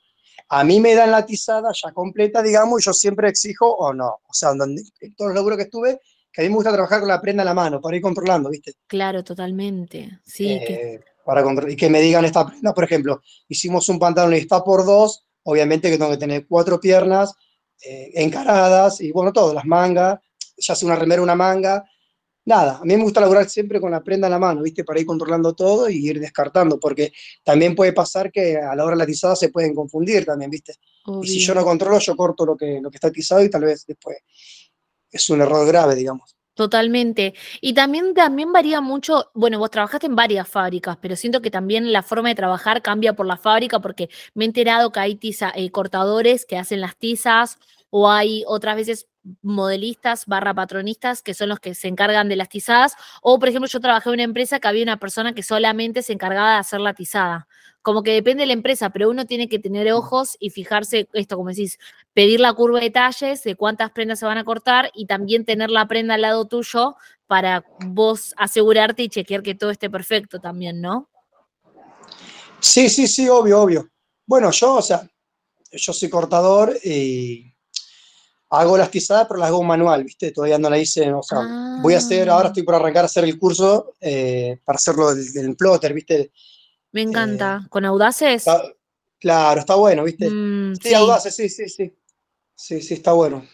a 0.49 0.65
mí 0.65 0.81
me 0.81 0.97
dan 0.97 1.13
la 1.13 1.25
tizada 1.25 1.71
ya 1.73 1.93
completa, 1.93 2.43
digamos, 2.43 2.81
y 2.81 2.85
yo 2.85 2.93
siempre 2.93 3.29
exijo 3.29 3.71
o 3.71 3.95
no. 3.95 4.09
O 4.27 4.35
sea, 4.35 4.55
donde, 4.55 4.83
en 5.01 5.15
todos 5.15 5.29
los 5.29 5.37
laburos 5.37 5.57
que 5.57 5.65
estuve, 5.65 6.01
que 6.33 6.41
a 6.41 6.45
mí 6.45 6.49
me 6.49 6.57
gusta 6.57 6.73
trabajar 6.73 6.99
con 6.99 7.09
la 7.09 7.21
prenda 7.21 7.45
en 7.45 7.47
la 7.47 7.55
mano, 7.55 7.81
para 7.81 7.95
ir 7.97 8.03
controlando, 8.03 8.51
¿viste? 8.51 8.73
Claro, 8.89 9.23
totalmente. 9.23 10.19
Sí. 10.25 10.49
que 10.67 11.12
para 11.25 11.45
y 11.69 11.77
que 11.77 11.89
me 11.89 12.01
digan 12.01 12.25
esta 12.25 12.47
prenda, 12.47 12.75
por 12.75 12.85
ejemplo, 12.85 13.21
hicimos 13.49 13.89
un 13.89 13.99
pantalón 13.99 14.35
y 14.35 14.39
está 14.39 14.63
por 14.63 14.85
dos, 14.85 15.25
obviamente 15.45 15.91
que 15.91 15.99
tengo 15.99 16.11
que 16.11 16.17
tener 16.17 16.47
cuatro 16.47 16.81
piernas 16.81 17.35
eh, 17.85 18.11
encaradas 18.15 19.01
y 19.01 19.13
bueno, 19.13 19.33
todo, 19.33 19.53
las 19.55 19.65
mangas, 19.65 20.21
ya 20.57 20.75
sea 20.75 20.87
una 20.87 20.97
remera, 20.97 21.23
una 21.23 21.35
manga, 21.35 21.85
nada, 22.45 22.79
a 22.79 22.85
mí 22.85 22.97
me 22.97 23.03
gusta 23.03 23.21
laburar 23.21 23.49
siempre 23.49 23.81
con 23.81 23.91
la 23.91 24.03
prenda 24.03 24.27
en 24.27 24.33
la 24.33 24.39
mano, 24.39 24.63
¿viste? 24.63 24.85
Para 24.85 25.01
ir 25.01 25.07
controlando 25.07 25.55
todo 25.55 25.89
y 25.89 26.07
ir 26.09 26.21
descartando, 26.21 26.79
porque 26.79 27.13
también 27.43 27.75
puede 27.75 27.93
pasar 27.93 28.33
que 28.33 28.57
a 28.57 28.75
la 28.75 28.85
hora 28.85 28.95
de 28.95 28.99
la 28.99 29.07
tizada 29.07 29.37
se 29.37 29.49
pueden 29.49 29.75
confundir 29.75 30.25
también, 30.25 30.51
¿viste? 30.51 30.75
Y 31.23 31.27
si 31.27 31.39
yo 31.39 31.55
no 31.55 31.65
controlo, 31.65 31.99
yo 31.99 32.17
corto 32.17 32.45
lo 32.45 32.57
que, 32.57 32.81
lo 32.81 32.91
que 32.91 32.97
está 32.97 33.11
tizado 33.11 33.43
y 33.43 33.51
tal 33.51 33.65
vez 33.65 33.85
después 33.87 34.19
es 35.11 35.31
un 35.31 35.41
error 35.41 35.67
grave, 35.67 35.95
digamos. 35.95 36.37
Totalmente. 36.57 37.33
Y 37.63 37.73
también, 37.73 38.13
también 38.13 38.53
varía 38.53 38.81
mucho, 38.83 39.31
bueno, 39.35 39.59
vos 39.59 39.71
trabajaste 39.71 40.07
en 40.07 40.15
varias 40.17 40.47
fábricas, 40.49 40.99
pero 41.01 41.17
siento 41.17 41.41
que 41.41 41.51
también 41.51 41.93
la 41.93 42.03
forma 42.03 42.29
de 42.29 42.35
trabajar 42.35 42.83
cambia 42.83 43.15
por 43.15 43.25
la 43.27 43.39
fábrica 43.39 43.81
porque 43.81 44.11
me 44.35 44.45
he 44.45 44.49
enterado 44.49 44.93
que 44.93 45.01
hay 45.01 45.15
tiza, 45.17 45.51
eh, 45.55 45.71
cortadores 45.71 46.45
que 46.45 46.59
hacen 46.59 46.83
las 46.83 46.97
tizas 46.97 47.59
o 47.89 48.11
hay 48.11 48.45
otras 48.47 48.77
veces 48.77 49.09
modelistas 49.41 50.27
barra 50.27 50.53
patronistas 50.53 51.23
que 51.23 51.33
son 51.33 51.49
los 51.49 51.61
que 51.61 51.75
se 51.75 51.87
encargan 51.89 52.29
de 52.29 52.35
las 52.37 52.49
tizadas 52.49 52.95
o 53.23 53.39
por 53.39 53.49
ejemplo 53.49 53.69
yo 53.69 53.79
trabajé 53.79 54.09
en 54.09 54.15
una 54.15 54.23
empresa 54.25 54.59
que 54.59 54.67
había 54.67 54.83
una 54.83 54.97
persona 54.99 55.33
que 55.33 55.45
solamente 55.45 56.03
se 56.03 56.13
encargaba 56.13 56.55
de 56.55 56.57
hacer 56.59 56.81
la 56.81 56.93
tizada 56.95 57.47
como 57.83 58.03
que 58.05 58.13
depende 58.13 58.43
de 58.43 58.47
la 58.47 58.53
empresa, 58.53 58.91
pero 58.91 59.11
uno 59.11 59.27
tiene 59.27 59.49
que 59.49 59.59
tener 59.59 59.93
ojos 59.93 60.37
y 60.39 60.51
fijarse 60.51 61.09
esto, 61.13 61.37
como 61.37 61.51
decís, 61.51 61.79
pedir 62.15 62.41
la 62.41 62.53
curva 62.55 62.81
de 62.81 62.91
talles 62.91 63.43
de 63.43 63.57
cuántas 63.57 63.91
prendas 63.91 64.21
se 64.21 64.27
van 64.27 64.39
a 64.39 64.45
cortar 64.45 64.91
y 64.95 65.07
también 65.07 65.45
tener 65.45 65.71
la 65.71 65.87
prenda 65.89 66.15
al 66.15 66.23
lado 66.23 66.47
tuyo 66.47 66.97
para 67.27 67.65
vos 67.87 68.35
asegurarte 68.37 69.03
y 69.03 69.09
chequear 69.09 69.43
que 69.43 69.55
todo 69.55 69.71
esté 69.71 69.91
perfecto 69.91 70.39
también, 70.39 70.81
¿no? 70.81 71.09
Sí, 72.61 72.89
sí, 72.89 73.09
sí, 73.09 73.29
obvio, 73.29 73.61
obvio. 73.61 73.89
Bueno, 74.25 74.53
yo, 74.53 74.75
o 74.77 74.83
sea, 74.83 75.09
yo 75.73 75.93
soy 75.93 76.09
cortador 76.09 76.79
y 76.85 77.53
hago 78.51 78.79
las 78.79 78.91
tizadas, 78.91 79.27
pero 79.27 79.41
las 79.41 79.49
hago 79.49 79.63
manual, 79.65 80.05
¿viste? 80.05 80.31
Todavía 80.31 80.59
no 80.59 80.71
la 80.71 80.79
hice, 80.79 81.13
o 81.13 81.23
sea, 81.23 81.79
voy 81.81 81.95
a 81.95 81.99
hacer, 81.99 82.31
ahora 82.31 82.47
ah. 82.47 82.49
estoy 82.49 82.63
por 82.63 82.77
arrancar 82.77 83.05
a 83.05 83.07
hacer 83.07 83.25
el 83.25 83.39
curso 83.39 83.95
eh, 84.01 84.59
para 84.65 84.77
hacerlo 84.77 85.13
del, 85.13 85.33
del 85.33 85.57
plotter, 85.57 85.93
¿viste? 85.95 86.31
Me 86.93 87.03
encanta. 87.03 87.67
¿Con 87.69 87.85
audaces? 87.85 88.45
claro, 89.19 89.61
está 89.61 89.75
bueno, 89.77 90.05
¿viste? 90.05 90.29
Mm, 90.29 90.75
sí, 90.77 90.95
audaces, 90.95 91.35
sí, 91.35 91.49
sí, 91.49 91.69
sí. 91.69 91.95
Sí, 92.55 92.81
sí, 92.81 92.95
está 92.95 93.13
bueno. 93.13 93.45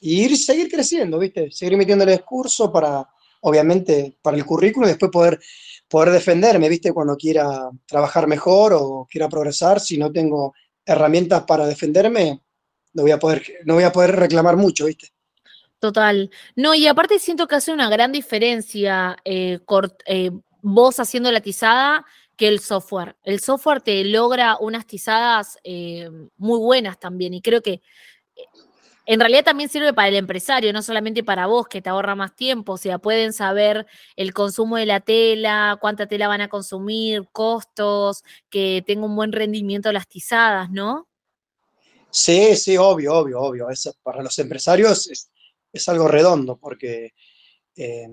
Y 0.00 0.24
ir, 0.24 0.36
seguir 0.36 0.70
creciendo, 0.70 1.18
¿viste? 1.18 1.50
Seguir 1.50 1.76
metiéndole 1.76 2.18
curso 2.20 2.72
para, 2.72 3.06
obviamente, 3.42 4.16
para 4.22 4.36
el 4.36 4.44
currículum 4.44 4.88
y 4.88 4.92
después 4.92 5.10
poder, 5.10 5.40
poder 5.88 6.10
defenderme, 6.10 6.68
¿viste? 6.68 6.92
Cuando 6.92 7.16
quiera 7.16 7.70
trabajar 7.86 8.26
mejor 8.26 8.72
o 8.74 9.06
quiera 9.10 9.28
progresar, 9.28 9.80
si 9.80 9.98
no 9.98 10.10
tengo 10.10 10.54
herramientas 10.84 11.44
para 11.44 11.66
defenderme, 11.66 12.40
no 12.94 13.02
voy 13.02 13.12
a 13.12 13.18
poder, 13.18 13.42
no 13.64 13.74
voy 13.74 13.84
a 13.84 13.92
poder 13.92 14.16
reclamar 14.16 14.56
mucho, 14.56 14.86
¿viste? 14.86 15.08
Total. 15.78 16.30
No, 16.56 16.74
y 16.74 16.86
aparte 16.86 17.18
siento 17.18 17.46
que 17.46 17.56
hace 17.56 17.72
una 17.72 17.88
gran 17.88 18.12
diferencia 18.12 19.16
eh, 19.24 19.60
eh, 20.06 20.30
vos 20.60 21.00
haciendo 21.00 21.32
la 21.32 21.40
tizada 21.40 22.04
que 22.40 22.48
el 22.48 22.60
software. 22.60 23.16
El 23.22 23.40
software 23.40 23.82
te 23.82 24.02
logra 24.02 24.56
unas 24.60 24.86
tizadas 24.86 25.58
eh, 25.62 26.08
muy 26.38 26.58
buenas 26.58 26.98
también 26.98 27.34
y 27.34 27.42
creo 27.42 27.60
que 27.60 27.72
eh, 28.34 28.44
en 29.04 29.20
realidad 29.20 29.44
también 29.44 29.68
sirve 29.68 29.92
para 29.92 30.08
el 30.08 30.14
empresario, 30.14 30.72
no 30.72 30.80
solamente 30.80 31.22
para 31.22 31.46
vos, 31.48 31.68
que 31.68 31.82
te 31.82 31.90
ahorra 31.90 32.14
más 32.14 32.34
tiempo, 32.34 32.72
o 32.72 32.76
sea, 32.78 32.98
pueden 32.98 33.34
saber 33.34 33.86
el 34.16 34.32
consumo 34.32 34.78
de 34.78 34.86
la 34.86 35.00
tela, 35.00 35.76
cuánta 35.82 36.06
tela 36.06 36.28
van 36.28 36.40
a 36.40 36.48
consumir, 36.48 37.28
costos, 37.30 38.24
que 38.48 38.82
tenga 38.86 39.04
un 39.04 39.16
buen 39.16 39.32
rendimiento 39.32 39.92
las 39.92 40.08
tizadas, 40.08 40.70
¿no? 40.70 41.08
Sí, 42.08 42.56
sí, 42.56 42.78
obvio, 42.78 43.16
obvio, 43.16 43.38
obvio. 43.42 43.68
Eso 43.68 43.94
para 44.02 44.22
los 44.22 44.38
empresarios 44.38 45.10
es, 45.10 45.88
algo 45.88 46.08
redondo 46.08 46.56
porque 46.56 47.12
eh, 47.76 48.08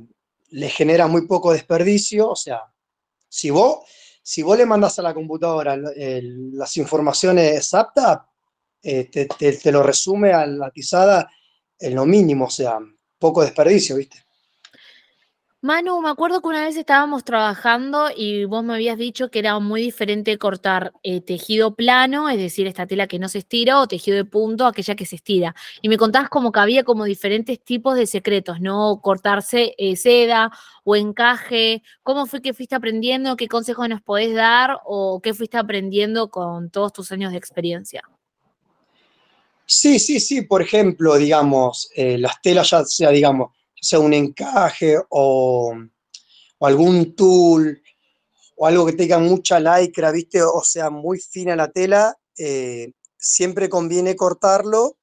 les 0.50 0.74
genera 0.74 1.08
muy 1.08 1.26
poco 1.28 1.54
desperdicio, 1.54 2.30
o 2.30 2.36
sea, 2.36 2.62
si 3.30 3.52
vos 3.52 3.86
si 4.28 4.42
vos 4.42 4.58
le 4.58 4.66
mandás 4.66 5.00
a 5.00 5.04
la 5.04 5.14
computadora 5.14 5.78
las 5.78 6.76
informaciones 6.76 7.56
exactas, 7.56 8.20
eh, 8.84 9.06
te, 9.06 9.72
lo 9.72 9.82
resume 9.82 10.34
a 10.34 10.46
la 10.46 10.70
tizada 10.70 11.32
en 11.80 11.96
lo 11.96 12.06
mínimo, 12.06 12.48
o 12.48 12.50
sea, 12.50 12.78
poco 13.18 13.42
desperdicio, 13.42 13.96
¿viste? 13.96 14.27
Manu, 15.68 16.00
me 16.00 16.10
acuerdo 16.10 16.40
que 16.40 16.48
una 16.48 16.64
vez 16.64 16.78
estábamos 16.78 17.26
trabajando 17.26 18.08
y 18.16 18.46
vos 18.46 18.64
me 18.64 18.74
habías 18.74 18.98
dicho 18.98 19.30
que 19.30 19.40
era 19.40 19.60
muy 19.60 19.82
diferente 19.82 20.38
cortar 20.38 20.94
eh, 21.04 21.20
tejido 21.20 21.76
plano, 21.76 22.30
es 22.30 22.38
decir, 22.38 22.68
esta 22.68 22.88
tela 22.88 23.06
que 23.08 23.20
no 23.20 23.28
se 23.28 23.40
estira, 23.40 23.82
o 23.82 23.86
tejido 23.86 24.16
de 24.16 24.24
punto, 24.24 24.66
aquella 24.66 24.96
que 24.96 25.06
se 25.06 25.18
estira. 25.18 25.56
Y 25.82 25.90
me 25.90 25.98
contabas 25.98 26.30
como 26.30 26.54
que 26.54 26.62
había 26.62 26.86
como 26.86 27.04
diferentes 27.04 27.60
tipos 27.62 27.98
de 27.98 28.08
secretos, 28.08 28.62
¿no? 28.62 29.02
Cortarse 29.02 29.76
eh, 29.78 29.98
seda 29.98 30.52
o 30.86 30.96
encaje. 30.96 31.84
¿Cómo 32.02 32.28
fue 32.28 32.42
que 32.42 32.54
fuiste 32.54 32.76
aprendiendo? 32.76 33.36
¿Qué 33.36 33.50
consejos 33.50 33.90
nos 33.90 34.02
podés 34.02 34.34
dar? 34.34 34.80
¿O 34.86 35.20
qué 35.22 35.34
fuiste 35.34 35.58
aprendiendo 35.58 36.30
con 36.30 36.70
todos 36.70 36.94
tus 36.94 37.12
años 37.12 37.34
de 37.34 37.40
experiencia? 37.40 38.04
Sí, 39.66 40.00
sí, 40.00 40.22
sí. 40.22 40.44
Por 40.44 40.62
ejemplo, 40.62 41.18
digamos, 41.18 41.92
eh, 41.94 42.18
las 42.18 42.42
telas 42.42 42.70
ya 42.70 42.86
sea, 42.86 43.10
digamos, 43.10 43.52
sea 43.88 44.00
un 44.00 44.14
encaje 44.14 44.98
o, 45.10 45.74
algún 46.60 47.16
tool 47.16 47.82
o 48.58 48.68
algo 48.68 48.86
que 48.86 48.94
tenga 48.94 49.18
mucha 49.20 49.60
lycra, 49.60 50.12
¿viste? 50.12 50.44
O 50.44 50.62
sea, 50.62 50.90
muy 50.90 51.20
fina 51.20 51.56
la 51.56 51.72
tela, 51.72 52.18
eh, 52.38 52.92
siempre 53.18 53.70
conviene 53.70 54.16
cortarlo, 54.16 54.98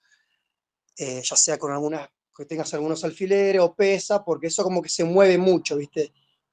eh, 0.99 1.23
ya 1.25 1.37
sea 1.37 1.57
con 1.57 1.73
algunas, 1.73 2.09
que 2.37 2.45
tengas 2.45 2.75
algunos 2.75 3.03
alfileres 3.05 3.63
o 3.63 3.75
pesa, 3.75 4.23
porque 4.23 4.49
eso 4.49 4.63
como 4.63 4.83
que 4.83 4.91
se 4.91 5.05
mueve 5.05 5.39
mucho, 5.39 5.77
¿viste? 5.77 6.13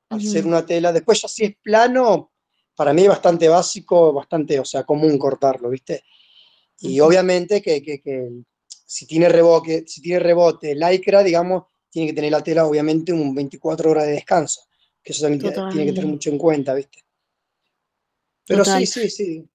Al 0.09 0.21
ser 0.21 0.45
una 0.45 0.65
tela. 0.65 0.93
Después 0.93 1.21
ya 1.21 1.27
si 1.27 1.43
es 1.45 1.55
plano, 1.61 2.31
para 2.75 2.93
mí 2.93 3.01
es 3.01 3.09
bastante 3.09 3.49
básico, 3.49 4.13
bastante, 4.13 4.57
o 4.57 4.65
sea, 4.65 4.83
común 4.83 5.17
cortarlo, 5.17 5.69
¿viste? 5.69 6.03
Y 6.79 6.99
obviamente 7.01 7.61
que, 7.61 8.43
si 8.85 9.05
tiene 9.05 9.27
rebote, 9.27 9.83
si 9.85 10.01
tiene 10.01 10.19
rebote, 10.19 10.75
lycra, 10.75 11.23
digamos, 11.23 11.63
tiene 11.91 12.09
que 12.09 12.15
tener 12.15 12.31
la 12.31 12.43
tela, 12.43 12.65
obviamente, 12.65 13.13
un 13.13 13.35
24 13.35 13.91
horas 13.91 14.05
de 14.05 14.13
descanso, 14.13 14.61
que 15.03 15.11
eso 15.11 15.23
también 15.23 15.53
tiene 15.71 15.85
que 15.85 15.93
tener 15.93 16.07
mucho 16.07 16.29
en 16.29 16.37
cuenta, 16.37 16.73
¿viste? 16.73 17.03
Pero 18.47 18.65
sí, 18.65 18.85
sí, 18.85 19.09
sí. 19.09 19.47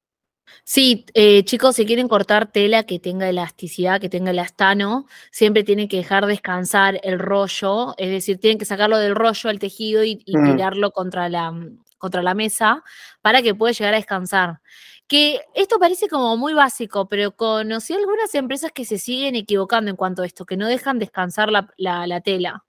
Sí, 0.64 1.06
eh, 1.14 1.44
chicos, 1.44 1.76
si 1.76 1.86
quieren 1.86 2.08
cortar 2.08 2.50
tela 2.52 2.84
que 2.84 2.98
tenga 2.98 3.28
elasticidad, 3.28 4.00
que 4.00 4.08
tenga 4.08 4.30
elastano, 4.30 5.06
siempre 5.32 5.64
tienen 5.64 5.88
que 5.88 5.96
dejar 5.96 6.26
descansar 6.26 7.00
el 7.02 7.18
rollo, 7.18 7.94
es 7.98 8.10
decir, 8.10 8.38
tienen 8.38 8.58
que 8.58 8.64
sacarlo 8.64 8.98
del 8.98 9.16
rollo 9.16 9.50
al 9.50 9.58
tejido 9.58 10.04
y, 10.04 10.22
mm. 10.26 10.52
tirarlo 10.52 10.92
contra 10.92 11.28
la, 11.28 11.52
contra 11.98 12.22
la 12.22 12.34
mesa 12.34 12.84
para 13.22 13.42
que 13.42 13.54
pueda 13.54 13.72
llegar 13.72 13.94
a 13.94 13.96
descansar 13.96 14.60
que 15.08 15.40
esto 15.54 15.78
parece 15.78 16.08
como 16.08 16.36
muy 16.36 16.52
básico, 16.52 17.08
pero 17.08 17.36
conocí 17.36 17.92
algunas 17.92 18.34
empresas 18.34 18.72
que 18.72 18.84
se 18.84 18.98
siguen 18.98 19.36
equivocando 19.36 19.90
en 19.90 19.96
cuanto 19.96 20.22
a 20.22 20.26
esto, 20.26 20.44
que 20.44 20.56
no 20.56 20.66
dejan 20.66 20.98
descansar 20.98 21.50
la, 21.50 22.20
tela. 22.22 22.64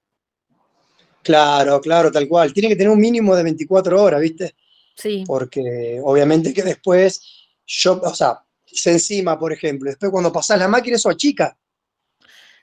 Claro, 1.24 1.82
claro, 1.82 2.12
tal 2.12 2.28
cual. 2.28 2.54
Tiene 2.54 2.70
que 2.70 2.76
tener 2.76 2.92
un 2.92 3.00
mínimo 3.00 3.36
de 3.36 3.44
24 3.44 4.02
horas, 4.02 4.22
¿viste? 4.22 4.56
Sí. 4.96 5.24
Porque 5.26 6.00
obviamente 6.04 6.54
que 6.54 6.64
después, 6.64 7.22
yo, 7.66 8.00
o 8.02 8.14
sea, 8.14 8.40
se 8.66 8.92
encima, 8.92 9.38
por 9.38 9.52
ejemplo, 9.52 9.90
después 9.90 10.12
cuando 10.12 10.32
pasas 10.32 10.60
la 10.60 10.68
máquina, 10.68 10.96
eso 10.96 11.10
achica. 11.10 11.58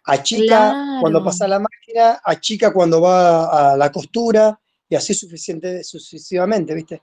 Achica 0.07 0.99
cuando 1.01 1.25
pasa 1.25 1.49
la 1.49 1.59
máquina, 1.59 2.21
achica 2.23 2.73
cuando 2.73 3.01
va 3.01 3.73
a 3.73 3.77
la 3.77 3.91
costura 3.91 4.59
y 4.89 4.95
así 4.95 5.15
suficiente, 5.15 5.83
sucesivamente, 5.83 6.75
¿viste? 6.75 7.03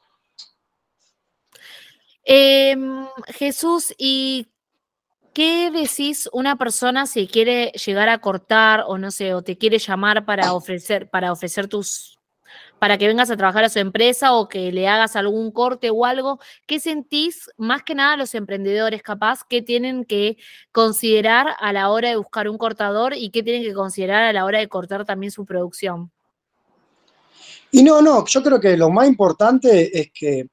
Em, 2.24 3.08
Jesús, 3.28 3.94
¿y 3.98 4.48
qué 5.34 5.72
decís 5.72 6.30
una 6.34 6.58
persona 6.58 7.08
si 7.08 7.28
quiere 7.28 7.72
llegar 7.72 8.10
a 8.10 8.20
cortar 8.20 8.84
o 8.88 8.98
no 8.98 9.12
sé, 9.12 9.34
o 9.34 9.42
te 9.42 9.58
quiere 9.58 9.80
llamar 9.80 10.26
para 10.26 10.54
ofrecer, 10.54 11.10
para 11.10 11.32
ofrecer 11.32 11.68
tus, 11.68 12.20
para 12.80 12.98
que 12.98 13.08
vengas 13.08 13.32
a 13.32 13.38
trabajar 13.38 13.64
a 13.64 13.70
su 13.70 13.80
empresa 13.80 14.34
o 14.34 14.50
que 14.50 14.72
le 14.72 14.88
hagas 14.88 15.16
algún 15.16 15.52
corte 15.52 15.90
o 15.90 16.06
algo? 16.06 16.40
¿Qué 16.68 16.80
sentís 16.80 17.50
más 17.58 17.84
que 17.84 17.96
nada 17.96 18.18
los 18.18 18.36
emprendedores 18.36 19.02
capaz 19.02 19.44
que 19.48 19.62
tienen 19.62 20.06
que 20.06 20.38
considerar 20.72 21.56
a 21.60 21.74
la 21.74 21.90
hora 21.90 22.10
de 22.10 22.18
buscar 22.18 22.50
un 22.50 22.58
cortador 22.58 23.14
y 23.16 23.30
qué 23.32 23.42
tienen 23.42 23.64
que 23.64 23.74
considerar 23.74 24.24
a 24.24 24.34
la 24.34 24.46
hora 24.46 24.60
de 24.60 24.68
cortar 24.68 25.06
también 25.06 25.32
su 25.32 25.46
producción? 25.46 26.12
Y 27.72 27.84
no, 27.84 28.02
no, 28.02 28.26
yo 28.26 28.44
creo 28.44 28.60
que 28.60 28.76
lo 28.76 28.90
más 28.90 29.08
importante 29.08 29.98
es 29.98 30.12
que, 30.12 30.48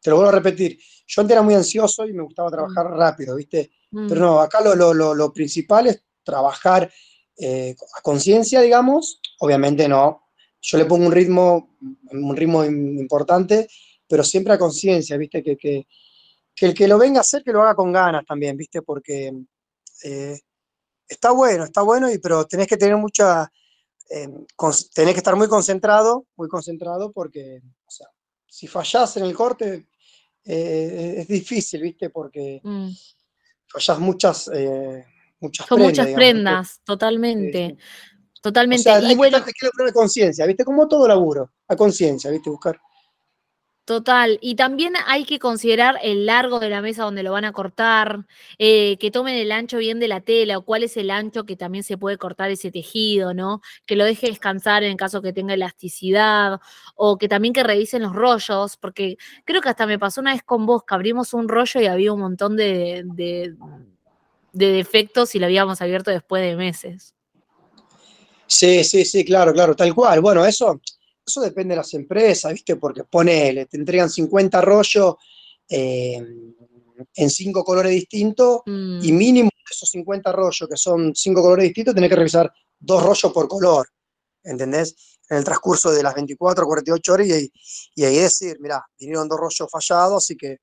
te 0.00 0.10
lo 0.10 0.16
vuelvo 0.16 0.30
a 0.30 0.34
repetir, 0.36 0.78
yo 1.06 1.22
antes 1.22 1.34
era 1.34 1.42
muy 1.42 1.54
ansioso 1.54 2.06
y 2.06 2.12
me 2.12 2.22
gustaba 2.22 2.48
mm. 2.48 2.52
trabajar 2.52 2.86
rápido, 2.90 3.36
¿viste? 3.36 3.70
Pero 3.90 4.14
mm. 4.14 4.18
no, 4.18 4.40
acá 4.40 4.60
lo, 4.60 5.32
principal 5.32 5.86
es 5.86 6.02
trabajar 6.24 6.90
eh, 7.38 7.74
a 7.96 8.00
conciencia, 8.02 8.60
digamos. 8.60 9.20
Obviamente 9.38 9.88
no. 9.88 10.24
Yo 10.60 10.78
le 10.78 10.84
pongo 10.84 11.06
un 11.06 11.12
ritmo, 11.12 11.76
un 12.10 12.36
ritmo 12.36 12.64
importante, 12.64 13.68
pero 14.08 14.24
siempre 14.24 14.52
a 14.52 14.58
conciencia, 14.58 15.16
¿viste? 15.16 15.42
Que, 15.42 15.56
que, 15.56 15.86
el 16.60 16.74
que 16.74 16.88
lo 16.88 16.98
venga 16.98 17.18
a 17.18 17.20
hacer, 17.20 17.44
que 17.44 17.52
lo 17.52 17.62
haga 17.62 17.76
con 17.76 17.92
ganas 17.92 18.24
también, 18.26 18.56
¿viste? 18.56 18.82
Porque 18.82 19.32
eh, 20.02 20.40
está 21.08 21.30
bueno, 21.30 21.64
está 21.64 21.82
bueno, 21.82 22.10
y, 22.10 22.18
pero 22.18 22.46
tenés 22.46 22.66
que 22.66 22.76
tener 22.76 22.96
mucha, 22.96 23.50
eh, 24.10 24.28
tenés 24.92 25.14
que 25.14 25.18
estar 25.18 25.36
muy 25.36 25.48
concentrado, 25.48 26.26
muy 26.36 26.48
concentrado, 26.48 27.12
porque, 27.12 27.62
o 27.86 27.90
sea, 27.90 28.08
si 28.46 28.66
fallás 28.66 29.16
en 29.18 29.24
el 29.24 29.34
corte, 29.34 29.86
eh, 30.46 31.14
es 31.18 31.28
difícil, 31.28 31.82
¿viste? 31.82 32.10
Porque 32.10 32.60
mm. 32.62 32.88
muchas, 33.98 34.50
eh, 34.54 35.04
muchas 35.40 35.66
Son 35.66 35.80
muchas 35.80 36.08
prendas, 36.08 36.80
totalmente. 36.84 37.76
Totalmente. 38.40 38.90
y 39.10 39.14
bueno, 39.16 39.44
que, 39.44 39.50
que 39.52 39.92
conciencia, 39.92 40.46
¿viste? 40.46 40.64
Como 40.64 40.86
todo 40.86 41.08
laburo, 41.08 41.52
a 41.66 41.74
conciencia, 41.74 42.30
¿viste? 42.30 42.48
Buscar. 42.48 42.80
Total, 43.86 44.36
y 44.42 44.56
también 44.56 44.94
hay 45.06 45.24
que 45.24 45.38
considerar 45.38 45.96
el 46.02 46.26
largo 46.26 46.58
de 46.58 46.68
la 46.68 46.82
mesa 46.82 47.04
donde 47.04 47.22
lo 47.22 47.30
van 47.30 47.44
a 47.44 47.52
cortar, 47.52 48.26
eh, 48.58 48.96
que 48.98 49.12
tomen 49.12 49.36
el 49.36 49.52
ancho 49.52 49.78
bien 49.78 50.00
de 50.00 50.08
la 50.08 50.20
tela 50.20 50.58
o 50.58 50.62
cuál 50.62 50.82
es 50.82 50.96
el 50.96 51.08
ancho 51.08 51.44
que 51.44 51.54
también 51.54 51.84
se 51.84 51.96
puede 51.96 52.18
cortar 52.18 52.50
ese 52.50 52.72
tejido, 52.72 53.32
¿no? 53.32 53.60
Que 53.86 53.94
lo 53.94 54.04
deje 54.04 54.26
descansar 54.26 54.82
en 54.82 54.96
caso 54.96 55.22
que 55.22 55.32
tenga 55.32 55.54
elasticidad 55.54 56.60
o 56.96 57.16
que 57.16 57.28
también 57.28 57.54
que 57.54 57.62
revisen 57.62 58.02
los 58.02 58.12
rollos, 58.12 58.76
porque 58.76 59.18
creo 59.44 59.62
que 59.62 59.68
hasta 59.68 59.86
me 59.86 60.00
pasó 60.00 60.20
una 60.20 60.32
vez 60.32 60.42
con 60.42 60.66
vos 60.66 60.82
que 60.82 60.92
abrimos 60.96 61.32
un 61.32 61.48
rollo 61.48 61.80
y 61.80 61.86
había 61.86 62.12
un 62.12 62.18
montón 62.18 62.56
de, 62.56 63.04
de, 63.04 63.54
de 64.52 64.72
defectos 64.72 65.36
y 65.36 65.38
lo 65.38 65.46
habíamos 65.46 65.80
abierto 65.80 66.10
después 66.10 66.42
de 66.42 66.56
meses. 66.56 67.14
Sí, 68.48 68.82
sí, 68.82 69.04
sí, 69.04 69.24
claro, 69.24 69.52
claro, 69.52 69.76
tal 69.76 69.94
cual. 69.94 70.20
Bueno, 70.20 70.44
eso 70.44 70.80
eso 71.26 71.40
depende 71.40 71.72
de 71.72 71.78
las 71.78 71.92
empresas, 71.94 72.52
¿viste? 72.52 72.76
Porque 72.76 73.04
ponele, 73.04 73.66
te 73.66 73.76
entregan 73.76 74.08
50 74.08 74.60
rollos 74.60 75.16
eh, 75.68 76.24
en 77.14 77.30
cinco 77.30 77.64
colores 77.64 77.92
distintos 77.92 78.60
y 78.66 78.70
mm. 78.70 79.16
mínimo 79.16 79.50
de 79.50 79.74
esos 79.74 79.90
50 79.90 80.32
rollos, 80.32 80.68
que 80.68 80.76
son 80.76 81.14
cinco 81.14 81.42
colores 81.42 81.64
distintos, 81.64 81.94
tenés 81.94 82.10
que 82.10 82.16
revisar 82.16 82.52
dos 82.78 83.02
rollos 83.02 83.32
por 83.32 83.48
color, 83.48 83.88
¿entendés? 84.44 84.94
En 85.28 85.38
el 85.38 85.44
transcurso 85.44 85.90
de 85.90 86.02
las 86.02 86.14
24, 86.14 86.64
48 86.64 87.12
horas 87.12 87.26
y, 87.26 87.52
y 87.96 88.04
ahí 88.04 88.18
decir, 88.18 88.58
mira, 88.60 88.84
vinieron 88.98 89.28
dos 89.28 89.40
rollos 89.40 89.68
fallados, 89.70 90.22
así 90.22 90.36
que 90.36 90.58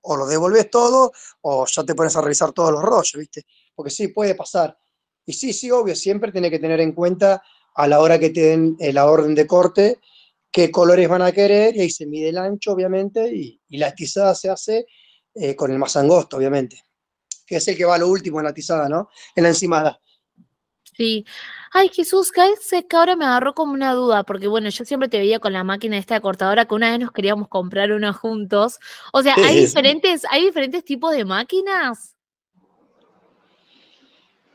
o 0.00 0.16
los 0.16 0.28
devolves 0.28 0.70
todo 0.70 1.12
o 1.42 1.66
ya 1.66 1.84
te 1.84 1.94
pones 1.94 2.16
a 2.16 2.20
revisar 2.20 2.52
todos 2.52 2.72
los 2.72 2.82
rollos, 2.82 3.12
¿viste? 3.16 3.44
Porque 3.74 3.90
sí, 3.90 4.08
puede 4.08 4.34
pasar. 4.34 4.76
Y 5.24 5.32
sí, 5.32 5.52
sí, 5.52 5.70
obvio, 5.70 5.94
siempre 5.94 6.32
tiene 6.32 6.50
que 6.50 6.58
tener 6.58 6.80
en 6.80 6.92
cuenta 6.92 7.42
a 7.74 7.86
la 7.86 8.00
hora 8.00 8.18
que 8.18 8.30
te 8.30 8.40
den 8.40 8.76
eh, 8.80 8.92
la 8.92 9.06
orden 9.06 9.34
de 9.34 9.46
corte, 9.46 9.98
qué 10.50 10.70
colores 10.70 11.08
van 11.08 11.22
a 11.22 11.32
querer, 11.32 11.76
y 11.76 11.80
ahí 11.80 11.90
se 11.90 12.06
mide 12.06 12.30
el 12.30 12.38
ancho, 12.38 12.72
obviamente, 12.72 13.32
y, 13.34 13.60
la 13.76 13.88
atizada 13.88 14.34
se 14.34 14.50
hace 14.50 14.86
eh, 15.34 15.54
con 15.54 15.70
el 15.70 15.78
más 15.78 15.96
angosto, 15.96 16.36
obviamente, 16.36 16.82
que 17.46 17.56
es 17.56 17.68
el 17.68 17.76
que 17.76 17.84
va 17.84 17.94
a 17.94 17.98
lo 17.98 18.08
último 18.08 18.40
en 18.40 18.44
la 18.44 18.50
atizada, 18.50 18.88
¿no? 18.88 19.08
En 19.34 19.44
la 19.44 19.50
encimada. 19.50 20.00
Sí. 20.96 21.24
Ay, 21.70 21.90
Jesús, 21.90 22.32
sé 22.60 22.86
que 22.88 22.96
ahora 22.96 23.14
me 23.14 23.24
agarró 23.24 23.54
como 23.54 23.72
una 23.72 23.92
duda, 23.92 24.24
porque 24.24 24.48
bueno, 24.48 24.68
yo 24.70 24.84
siempre 24.84 25.08
te 25.08 25.18
veía 25.18 25.38
con 25.38 25.52
la 25.52 25.62
máquina 25.62 25.96
esta 25.96 26.14
de 26.14 26.20
cortadora, 26.20 26.64
que 26.64 26.74
una 26.74 26.90
vez 26.90 26.98
nos 26.98 27.12
queríamos 27.12 27.48
comprar 27.48 27.92
una 27.92 28.12
juntos. 28.12 28.80
O 29.12 29.22
sea, 29.22 29.36
¿hay 29.36 29.60
diferentes, 29.60 30.22
¿hay 30.30 30.46
diferentes 30.46 30.84
tipos 30.84 31.12
de 31.12 31.24
máquinas? 31.24 32.16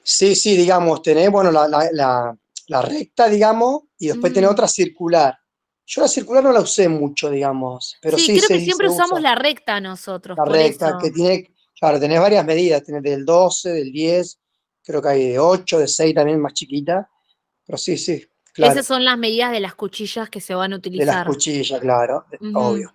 Sí, 0.01 0.35
sí, 0.35 0.57
digamos, 0.57 1.01
tenés, 1.01 1.31
bueno, 1.31 1.49
la, 1.49 1.67
la 1.69 2.37
recta, 2.81 3.27
digamos, 3.27 3.83
y 3.97 4.07
después 4.07 4.33
tiene 4.33 4.47
mm. 4.47 4.51
otra 4.51 4.67
circular. 4.67 5.37
Yo 5.85 6.01
la 6.01 6.07
circular 6.07 6.43
no 6.43 6.51
la 6.51 6.61
usé 6.61 6.87
mucho, 6.87 7.29
digamos. 7.29 7.97
Pero 8.01 8.17
sí, 8.17 8.37
creo 8.37 8.47
que 8.47 8.63
siempre 8.63 8.89
usamos 8.89 9.21
la 9.21 9.35
recta 9.35 9.79
nosotros. 9.81 10.37
La 10.37 10.45
recta, 10.45 10.97
que 11.01 11.11
tiene, 11.11 11.53
claro, 11.77 11.99
tenés 11.99 12.19
varias 12.19 12.45
medidas, 12.45 12.83
tenés 12.83 13.03
del 13.03 13.25
12, 13.25 13.69
del 13.69 13.91
10, 13.91 14.39
creo 14.83 15.01
que 15.01 15.09
hay 15.09 15.29
de 15.29 15.39
8, 15.39 15.79
de 15.79 15.87
6 15.87 16.15
también 16.15 16.39
más 16.39 16.53
chiquita. 16.53 17.09
Pero 17.65 17.77
sí, 17.77 17.97
sí. 17.97 18.25
Claro. 18.53 18.73
Esas 18.73 18.85
son 18.85 19.03
las 19.03 19.17
medidas 19.17 19.51
de 19.51 19.59
las 19.59 19.75
cuchillas 19.75 20.29
que 20.29 20.39
se 20.39 20.53
van 20.53 20.73
a 20.73 20.75
utilizar. 20.77 21.07
De 21.07 21.13
las 21.13 21.27
cuchillas, 21.27 21.79
claro, 21.79 22.25
obvio. 22.53 22.93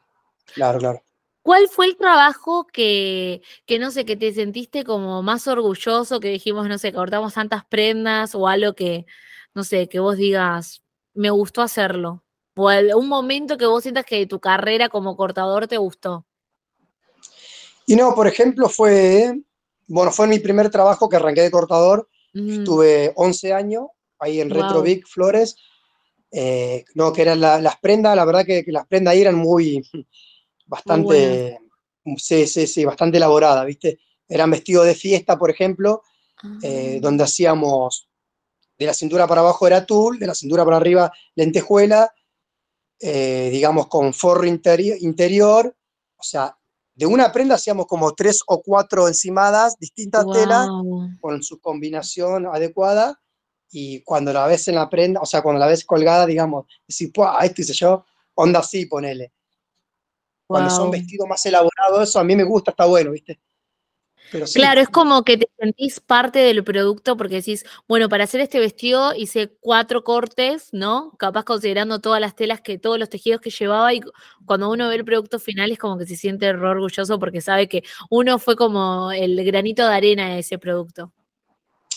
Claro, 0.55 0.79
claro. 0.79 1.03
¿Cuál 1.43 1.69
fue 1.69 1.87
el 1.87 1.97
trabajo 1.97 2.67
que, 2.67 3.43
que, 3.67 3.79
no 3.79 3.91
sé, 3.91 4.05
que 4.05 4.17
te 4.17 4.33
sentiste 4.33 4.85
como 4.85 5.23
más 5.23 5.49
orgulloso, 5.49 6.21
que 6.21 6.29
dijimos, 6.29 6.69
no 6.69 6.79
sé, 6.79 6.93
cortamos 6.93 7.35
tantas 7.35 7.65
prendas 7.65 8.35
o 8.35 8.47
algo 8.47 8.75
que, 8.75 9.07
no 9.55 9.65
sé, 9.65 9.89
que 9.89 10.01
vos 10.01 10.17
digas, 10.17 10.83
me 11.15 11.31
gustó 11.31 11.63
hacerlo? 11.63 12.23
O 12.55 12.69
un 12.97 13.09
momento 13.09 13.57
que 13.57 13.67
vos 13.67 13.83
sientas 13.83 14.05
que 14.05 14.27
tu 14.27 14.41
carrera 14.41 14.89
como 14.89 15.17
cortador 15.17 15.69
te 15.69 15.77
gustó. 15.77 16.27
Y 17.87 17.95
no, 17.95 18.15
por 18.15 18.27
ejemplo, 18.27 18.69
fue, 18.69 19.33
bueno, 19.87 20.11
fue 20.11 20.27
mi 20.27 20.41
primer 20.41 20.69
trabajo 20.69 21.09
que 21.09 21.17
arranqué 21.17 21.43
de 21.43 21.51
cortador. 21.51 22.09
Estuve 22.35 23.13
11 23.17 23.53
años 23.53 23.87
ahí 24.19 24.41
en 24.41 24.51
Retro 24.51 24.83
Big 24.83 25.07
Flores. 25.07 25.57
Eh, 26.31 26.85
no, 26.95 27.13
que 27.13 27.23
eran 27.23 27.41
las 27.41 27.79
prendas, 27.79 28.15
la 28.15 28.25
verdad 28.25 28.45
que, 28.45 28.65
las 28.67 28.87
prendas 28.87 29.13
ahí 29.13 29.23
eran 29.23 29.37
muy, 29.37 29.83
bastante, 30.67 31.59
sí, 32.17 32.47
sí, 32.47 32.67
sí, 32.67 32.85
bastante 32.85 33.17
elaboradas, 33.17 33.65
¿viste? 33.65 34.01
Eran 34.29 34.51
vestidos 34.51 34.85
de 34.85 34.95
fiesta, 34.95 35.39
por 35.39 35.51
ejemplo, 35.51 36.03
eh, 36.63 36.97
ah. 36.97 37.01
donde 37.01 37.25
hacíamos 37.25 38.09
de 38.79 38.87
la 38.87 38.95
cintura 38.95 39.27
para 39.27 39.41
abajo 39.41 39.67
era 39.67 39.85
tul, 39.85 40.19
de 40.19 40.27
la 40.27 40.35
cintura 40.35 40.65
para 40.65 40.77
arriba 40.77 41.13
lentejuela, 41.35 42.13
eh, 43.01 43.49
digamos 43.51 43.89
con 43.89 44.13
forro 44.13 44.47
interior, 44.47 45.77
o 46.17 46.23
sea, 46.23 46.57
de 46.95 47.07
una 47.07 47.31
prenda 47.33 47.55
hacíamos 47.55 47.87
como 47.87 48.13
tres 48.15 48.43
o 48.47 48.61
cuatro 48.63 49.07
encimadas, 49.07 49.79
distintas 49.79 50.27
telas, 50.33 50.69
con 51.21 51.43
su 51.43 51.61
combinación 51.61 52.47
adecuada, 52.47 53.21
y 53.71 54.03
cuando 54.03 54.33
la 54.33 54.47
ves 54.47 54.67
en 54.69 54.77
la 54.77 54.89
prenda, 54.89 55.21
o 55.21 55.27
sea, 55.27 55.43
cuando 55.43 55.61
la 55.61 55.67
ves 55.67 55.85
colgada, 55.85 56.27
digamos, 56.27 56.67
decís, 56.87 57.13
esto 57.43 57.63
hice 57.63 57.73
yo, 57.75 58.05
onda 58.35 58.61
así, 58.61 58.87
ponele. 58.87 59.33
Cuando 60.47 60.71
son 60.71 60.91
vestidos 60.91 61.29
más 61.29 61.45
elaborados, 61.45 62.09
eso 62.09 62.19
a 62.19 62.25
mí 62.25 62.35
me 62.35 62.45
gusta, 62.45 62.71
está 62.71 62.87
bueno, 62.87 63.11
¿viste? 63.13 63.39
Claro, 64.55 64.81
es 64.81 64.89
como 64.89 65.23
que 65.25 65.39
te 65.39 65.49
sentís 65.59 66.01
parte 66.01 66.39
del 66.41 66.65
producto 66.65 67.17
porque 67.17 67.37
decís, 67.37 67.65
bueno, 67.87 68.09
para 68.09 68.25
hacer 68.25 68.41
este 68.41 68.61
vestido 68.61 69.15
hice 69.15 69.49
cuatro 69.61 70.05
cortes, 70.05 70.69
¿no? 70.73 71.13
Capaz 71.19 71.45
considerando 71.45 72.01
todas 72.01 72.21
las 72.21 72.37
telas 72.37 72.61
que, 72.61 72.79
todos 72.79 72.99
los 72.99 73.09
tejidos 73.09 73.41
que 73.41 73.51
llevaba 73.51 73.93
y 73.95 74.01
cuando 74.45 74.71
uno 74.71 74.89
ve 74.89 74.97
el 74.97 75.05
producto 75.05 75.39
final 75.39 75.71
es 75.73 75.79
como 75.79 75.99
que 75.99 76.07
se 76.07 76.17
siente 76.17 76.49
orgulloso 76.49 77.19
porque 77.19 77.41
sabe 77.41 77.69
que 77.69 77.83
uno 78.11 78.39
fue 78.39 78.57
como 78.57 79.13
el 79.13 79.43
granito 79.45 79.87
de 79.87 79.95
arena 79.95 80.31
de 80.31 80.41
ese 80.41 80.59
producto. 80.59 81.13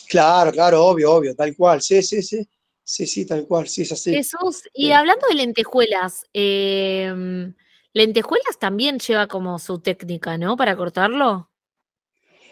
Claro, 0.07 0.51
claro, 0.51 0.85
obvio, 0.85 1.13
obvio, 1.13 1.35
tal 1.35 1.55
cual, 1.55 1.81
sí, 1.81 2.01
sí, 2.01 2.21
sí. 2.21 2.47
Sí, 2.83 3.07
sí, 3.07 3.25
tal 3.25 3.47
cual, 3.47 3.67
sí, 3.67 3.83
es 3.83 3.91
así. 3.93 4.11
Jesús, 4.11 4.63
y 4.73 4.91
hablando 4.91 5.25
de 5.27 5.35
lentejuelas, 5.35 6.25
em, 6.33 7.53
lentejuelas 7.93 8.59
también 8.59 8.99
lleva 8.99 9.27
como 9.27 9.59
su 9.59 9.79
técnica, 9.79 10.37
¿no? 10.37 10.57
Para 10.57 10.75
cortarlo. 10.75 11.50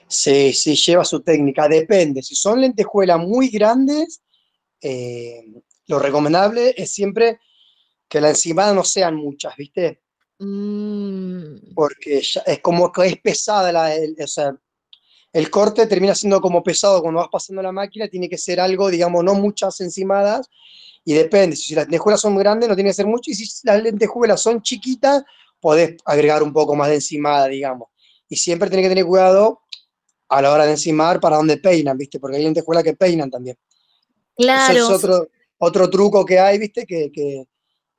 Sí, 0.09 0.53
sí, 0.53 0.75
lleva 0.75 1.05
su 1.05 1.21
técnica, 1.21 1.67
depende. 1.67 2.23
Si 2.23 2.33
son 2.33 2.61
lentejuelas 2.61 3.19
muy 3.19 3.49
grandes, 3.49 4.21
eh, 4.81 5.43
lo 5.85 5.99
recomendable 5.99 6.73
es 6.75 6.91
siempre 6.91 7.39
que 8.07 8.19
la 8.19 8.29
encimada 8.29 8.73
no 8.73 8.83
sean 8.83 9.15
muchas, 9.15 9.55
¿viste? 9.55 10.01
Mm. 10.39 11.73
Porque 11.75 12.17
es 12.17 12.59
como 12.63 12.91
que 12.91 13.05
es 13.05 13.21
pesada, 13.21 13.71
la, 13.71 13.93
el, 13.93 14.15
o 14.19 14.27
sea, 14.27 14.51
el 15.31 15.49
corte 15.51 15.85
termina 15.85 16.15
siendo 16.15 16.41
como 16.41 16.63
pesado 16.63 17.03
cuando 17.03 17.19
vas 17.19 17.29
pasando 17.31 17.61
la 17.61 17.71
máquina, 17.71 18.07
tiene 18.07 18.27
que 18.27 18.37
ser 18.39 18.59
algo, 18.59 18.89
digamos, 18.89 19.23
no 19.23 19.35
muchas 19.35 19.79
encimadas, 19.81 20.49
y 21.05 21.13
depende, 21.13 21.55
si 21.55 21.75
las 21.75 21.85
lentejuelas 21.85 22.21
son 22.21 22.35
grandes 22.35 22.67
no 22.67 22.75
tiene 22.75 22.89
que 22.89 22.95
ser 22.95 23.05
mucho, 23.05 23.29
y 23.29 23.35
si 23.35 23.47
las 23.67 23.83
lentejuelas 23.83 24.41
son 24.41 24.63
chiquitas, 24.63 25.23
podés 25.59 25.97
agregar 26.03 26.41
un 26.41 26.51
poco 26.51 26.75
más 26.75 26.89
de 26.89 26.95
encimada, 26.95 27.47
digamos. 27.47 27.89
Y 28.27 28.37
siempre 28.37 28.69
tenés 28.71 28.85
que 28.85 28.89
tener 28.89 29.05
cuidado 29.05 29.61
a 30.29 30.41
la 30.41 30.51
hora 30.51 30.65
de 30.65 30.71
encimar 30.71 31.19
para 31.19 31.37
dónde 31.37 31.57
peinan, 31.57 31.97
¿viste? 31.97 32.19
Porque 32.19 32.37
hay 32.37 32.43
lentejuelas 32.43 32.83
que 32.83 32.95
peinan 32.95 33.29
también. 33.29 33.57
Claro. 34.35 34.73
Eso 34.73 34.95
es 34.95 35.03
otro, 35.03 35.27
otro 35.57 35.89
truco 35.89 36.25
que 36.25 36.39
hay, 36.39 36.57
¿viste? 36.59 36.85
Que, 36.85 37.11
que, 37.11 37.45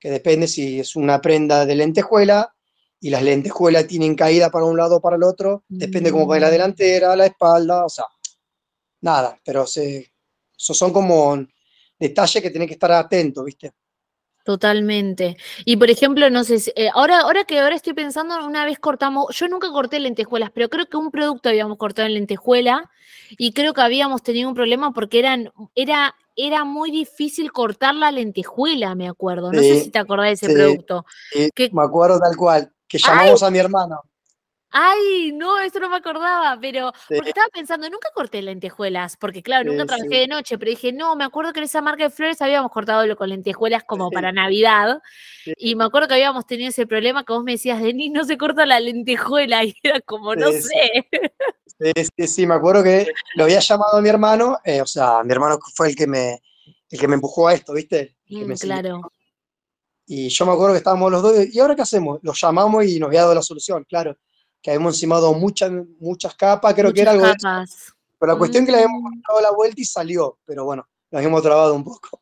depende 0.02 0.46
si 0.48 0.80
es 0.80 0.96
una 0.96 1.20
prenda 1.20 1.66
de 1.66 1.74
lentejuela 1.74 2.54
y 3.00 3.10
las 3.10 3.22
lentejuelas 3.22 3.86
tienen 3.86 4.14
caída 4.14 4.50
para 4.50 4.64
un 4.64 4.76
lado 4.76 4.96
o 4.96 5.00
para 5.00 5.16
el 5.16 5.22
otro, 5.22 5.64
depende 5.68 6.10
cómo 6.10 6.26
va 6.26 6.38
la 6.38 6.48
mm. 6.48 6.52
delantera, 6.52 7.16
la 7.16 7.26
espalda, 7.26 7.84
o 7.84 7.88
sea, 7.88 8.06
nada, 9.02 9.38
pero 9.44 9.66
se, 9.66 10.10
esos 10.56 10.76
son 10.76 10.92
como 10.92 11.46
detalles 11.98 12.42
que 12.42 12.50
tienen 12.50 12.68
que 12.68 12.74
estar 12.74 12.92
atentos, 12.92 13.44
¿viste? 13.44 13.72
Totalmente. 14.50 15.36
Y 15.64 15.76
por 15.76 15.90
ejemplo, 15.90 16.28
no 16.28 16.42
sé, 16.42 16.72
eh, 16.74 16.88
ahora, 16.92 17.20
ahora 17.20 17.44
que 17.44 17.60
ahora 17.60 17.76
estoy 17.76 17.92
pensando, 17.92 18.44
una 18.44 18.64
vez 18.64 18.80
cortamos, 18.80 19.26
yo 19.32 19.46
nunca 19.46 19.70
corté 19.70 20.00
lentejuelas, 20.00 20.50
pero 20.52 20.68
creo 20.68 20.86
que 20.86 20.96
un 20.96 21.12
producto 21.12 21.48
habíamos 21.48 21.78
cortado 21.78 22.08
en 22.08 22.14
lentejuela 22.14 22.90
y 23.38 23.52
creo 23.52 23.74
que 23.74 23.80
habíamos 23.80 24.24
tenido 24.24 24.48
un 24.48 24.56
problema 24.56 24.90
porque 24.92 25.20
eran, 25.20 25.52
era, 25.76 26.16
era 26.34 26.64
muy 26.64 26.90
difícil 26.90 27.52
cortar 27.52 27.94
la 27.94 28.10
lentejuela, 28.10 28.96
me 28.96 29.06
acuerdo. 29.08 29.52
No 29.52 29.60
sé 29.60 29.84
si 29.84 29.90
te 29.90 30.00
acordás 30.00 30.26
de 30.26 30.32
ese 30.32 30.52
producto. 30.52 31.06
me 31.70 31.82
acuerdo 31.84 32.18
tal 32.18 32.36
cual, 32.36 32.72
que 32.88 32.98
llamamos 32.98 33.44
a 33.44 33.52
mi 33.52 33.58
hermano. 33.60 34.02
Ay, 34.72 35.32
no, 35.32 35.58
eso 35.58 35.80
no 35.80 35.90
me 35.90 35.96
acordaba, 35.96 36.56
pero 36.60 36.92
porque 37.08 37.30
estaba 37.30 37.48
pensando, 37.52 37.90
nunca 37.90 38.08
corté 38.14 38.40
lentejuelas, 38.40 39.16
porque 39.16 39.42
claro, 39.42 39.70
nunca 39.70 39.86
trabajé 39.86 40.20
de 40.20 40.26
noche, 40.28 40.58
pero 40.58 40.70
dije, 40.70 40.92
no, 40.92 41.16
me 41.16 41.24
acuerdo 41.24 41.52
que 41.52 41.58
en 41.58 41.64
esa 41.64 41.82
marca 41.82 42.04
de 42.04 42.10
flores 42.10 42.40
habíamos 42.40 42.70
cortado 42.70 43.16
con 43.16 43.28
lentejuelas 43.28 43.82
como 43.84 44.10
para 44.10 44.30
Navidad, 44.30 45.00
y 45.56 45.74
me 45.74 45.84
acuerdo 45.84 46.06
que 46.06 46.14
habíamos 46.14 46.46
tenido 46.46 46.68
ese 46.68 46.86
problema 46.86 47.24
que 47.24 47.32
vos 47.32 47.42
me 47.42 47.52
decías, 47.52 47.82
Denis, 47.82 48.12
no 48.12 48.24
se 48.24 48.38
corta 48.38 48.64
la 48.64 48.78
lentejuela, 48.78 49.64
y 49.64 49.74
era 49.82 50.00
como, 50.02 50.36
no 50.36 50.52
sé. 50.52 51.08
Sí, 51.66 51.92
sí, 52.16 52.26
sí, 52.28 52.46
me 52.46 52.54
acuerdo 52.54 52.84
que 52.84 53.08
lo 53.34 53.44
había 53.44 53.58
llamado 53.58 53.96
a 53.96 54.00
mi 54.00 54.08
hermano, 54.08 54.58
eh, 54.64 54.80
o 54.82 54.86
sea, 54.86 55.24
mi 55.24 55.32
hermano 55.32 55.58
fue 55.74 55.88
el 55.88 55.96
que 55.96 56.06
me, 56.06 56.40
el 56.90 56.98
que 57.00 57.08
me 57.08 57.14
empujó 57.14 57.48
a 57.48 57.54
esto, 57.54 57.72
¿viste? 57.72 58.16
Mm, 58.28 58.52
claro. 58.52 59.12
Y 60.06 60.28
yo 60.28 60.46
me 60.46 60.52
acuerdo 60.52 60.74
que 60.74 60.78
estábamos 60.78 61.10
los 61.10 61.22
dos, 61.22 61.34
¿y 61.52 61.58
ahora 61.58 61.74
qué 61.74 61.82
hacemos? 61.82 62.20
Los 62.22 62.40
llamamos 62.40 62.84
y 62.84 62.98
nos 62.98 63.08
había 63.08 63.22
dado 63.22 63.34
la 63.34 63.42
solución, 63.42 63.84
claro. 63.88 64.16
Que 64.62 64.70
habíamos 64.70 64.94
encimado 64.94 65.32
muchas, 65.34 65.70
muchas 65.98 66.34
capas, 66.34 66.74
creo 66.74 66.92
que 66.92 67.02
era 67.02 67.12
algo. 67.12 67.24
Capas. 67.24 67.94
Pero 68.18 68.32
la 68.32 68.38
cuestión 68.38 68.64
es 68.64 68.66
que 68.66 68.72
le 68.72 68.78
habíamos 68.78 69.02
mm. 69.02 69.22
dado 69.26 69.40
la 69.40 69.50
vuelta 69.52 69.80
y 69.80 69.84
salió, 69.84 70.38
pero 70.44 70.64
bueno, 70.64 70.86
nos 71.10 71.18
habíamos 71.18 71.42
trabado 71.42 71.74
un 71.74 71.84
poco. 71.84 72.20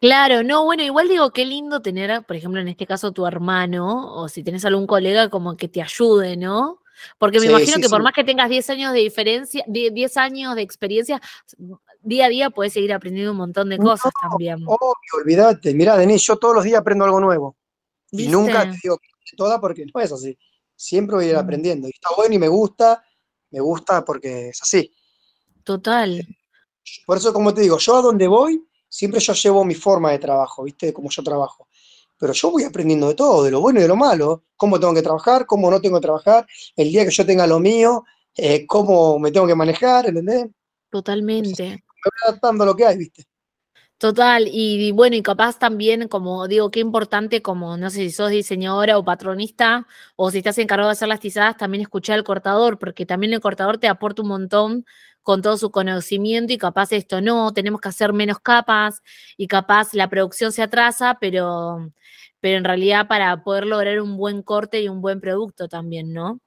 Claro, 0.00 0.44
no, 0.44 0.64
bueno, 0.64 0.82
igual 0.82 1.08
digo, 1.08 1.32
qué 1.32 1.44
lindo 1.44 1.82
tener, 1.82 2.24
por 2.24 2.36
ejemplo, 2.36 2.60
en 2.60 2.68
este 2.68 2.86
caso 2.86 3.12
tu 3.12 3.26
hermano, 3.26 4.14
o 4.14 4.28
si 4.28 4.44
tenés 4.44 4.64
algún 4.64 4.86
colega 4.86 5.28
como 5.28 5.56
que 5.56 5.68
te 5.68 5.82
ayude, 5.82 6.36
¿no? 6.36 6.82
Porque 7.18 7.40
me 7.40 7.46
imagino 7.46 7.78
que 7.80 7.88
por 7.88 8.02
más 8.02 8.12
que 8.12 8.24
tengas 8.24 8.48
10 8.48 8.70
años 8.70 8.92
de 8.92 9.00
diferencia, 9.00 9.64
10 9.66 10.16
años 10.16 10.54
de 10.54 10.62
experiencia, 10.62 11.20
día 12.02 12.26
a 12.26 12.28
día 12.28 12.50
puedes 12.50 12.72
seguir 12.72 12.92
aprendiendo 12.92 13.32
un 13.32 13.38
montón 13.38 13.68
de 13.68 13.78
cosas 13.78 14.12
también. 14.20 14.56
Obvio, 14.66 15.20
olvídate. 15.20 15.74
Mira, 15.74 15.96
Denis, 15.96 16.22
yo 16.22 16.36
todos 16.36 16.54
los 16.54 16.64
días 16.64 16.80
aprendo 16.80 17.04
algo 17.04 17.20
nuevo. 17.20 17.56
Y 18.10 18.28
nunca 18.28 18.70
te 18.70 18.78
digo 18.82 18.98
toda 19.36 19.60
porque 19.60 19.86
no 19.92 20.00
es 20.00 20.10
así. 20.12 20.36
Siempre 20.78 21.16
voy 21.16 21.24
a 21.24 21.30
ir 21.30 21.36
aprendiendo. 21.36 21.88
Y 21.88 21.90
está 21.90 22.10
bueno 22.16 22.36
y 22.36 22.38
me 22.38 22.46
gusta, 22.46 23.04
me 23.50 23.58
gusta 23.58 24.04
porque 24.04 24.50
es 24.50 24.62
así. 24.62 24.94
Total. 25.64 26.24
Por 27.04 27.18
eso, 27.18 27.32
como 27.32 27.52
te 27.52 27.62
digo, 27.62 27.78
yo 27.78 27.96
a 27.96 28.02
donde 28.02 28.28
voy, 28.28 28.64
siempre 28.88 29.18
yo 29.20 29.32
llevo 29.32 29.64
mi 29.64 29.74
forma 29.74 30.12
de 30.12 30.20
trabajo, 30.20 30.62
¿viste? 30.62 30.86
De 30.86 30.92
cómo 30.92 31.10
yo 31.10 31.22
trabajo. 31.24 31.68
Pero 32.16 32.32
yo 32.32 32.52
voy 32.52 32.62
aprendiendo 32.62 33.08
de 33.08 33.14
todo, 33.14 33.42
de 33.42 33.50
lo 33.50 33.60
bueno 33.60 33.80
y 33.80 33.82
de 33.82 33.88
lo 33.88 33.96
malo. 33.96 34.44
Cómo 34.56 34.78
tengo 34.78 34.94
que 34.94 35.02
trabajar, 35.02 35.46
cómo 35.46 35.68
no 35.68 35.80
tengo 35.80 35.98
que 35.98 36.02
trabajar, 36.02 36.46
el 36.76 36.90
día 36.90 37.04
que 37.04 37.10
yo 37.10 37.26
tenga 37.26 37.46
lo 37.46 37.58
mío, 37.58 38.04
eh, 38.36 38.64
cómo 38.64 39.18
me 39.18 39.32
tengo 39.32 39.48
que 39.48 39.56
manejar, 39.56 40.06
¿entendés? 40.06 40.46
Totalmente. 40.90 41.64
Me 41.64 41.70
voy 41.72 42.28
adaptando 42.28 42.62
a 42.62 42.66
lo 42.68 42.76
que 42.76 42.86
hay, 42.86 42.98
¿viste? 42.98 43.27
Total, 43.98 44.48
y, 44.48 44.92
bueno, 44.92 45.16
y 45.16 45.22
capaz 45.22 45.58
también, 45.58 46.06
como 46.06 46.46
digo, 46.46 46.70
qué 46.70 46.78
importante, 46.78 47.42
como 47.42 47.76
no 47.76 47.90
sé 47.90 47.96
si 47.98 48.10
sos 48.12 48.30
diseñadora 48.30 48.96
o 48.96 49.04
patronista, 49.04 49.88
o 50.14 50.30
si 50.30 50.38
estás 50.38 50.56
encargado 50.58 50.88
de 50.88 50.92
hacer 50.92 51.08
las 51.08 51.18
tizadas, 51.18 51.56
también 51.56 51.82
escuchar 51.82 52.16
al 52.16 52.22
cortador, 52.22 52.78
porque 52.78 53.06
también 53.06 53.32
el 53.32 53.40
cortador 53.40 53.78
te 53.78 53.88
aporta 53.88 54.22
un 54.22 54.28
montón 54.28 54.86
con 55.24 55.42
todo 55.42 55.56
su 55.58 55.72
conocimiento 55.72 56.52
y 56.52 56.58
capaz 56.58 56.92
esto 56.92 57.20
no, 57.20 57.52
tenemos 57.52 57.80
que 57.80 57.88
hacer 57.88 58.12
menos 58.12 58.38
capas 58.38 59.02
y 59.36 59.48
capaz 59.48 59.92
la 59.94 60.08
producción 60.08 60.52
se 60.52 60.62
atrasa, 60.62 61.18
pero, 61.20 61.90
pero 62.40 62.56
en 62.56 62.64
realidad 62.64 63.08
para 63.08 63.42
poder 63.42 63.66
lograr 63.66 64.00
un 64.00 64.16
buen 64.16 64.42
corte 64.42 64.80
y 64.80 64.88
un 64.88 65.00
buen 65.02 65.20
producto 65.20 65.66
también, 65.66 66.12
¿no? 66.12 66.38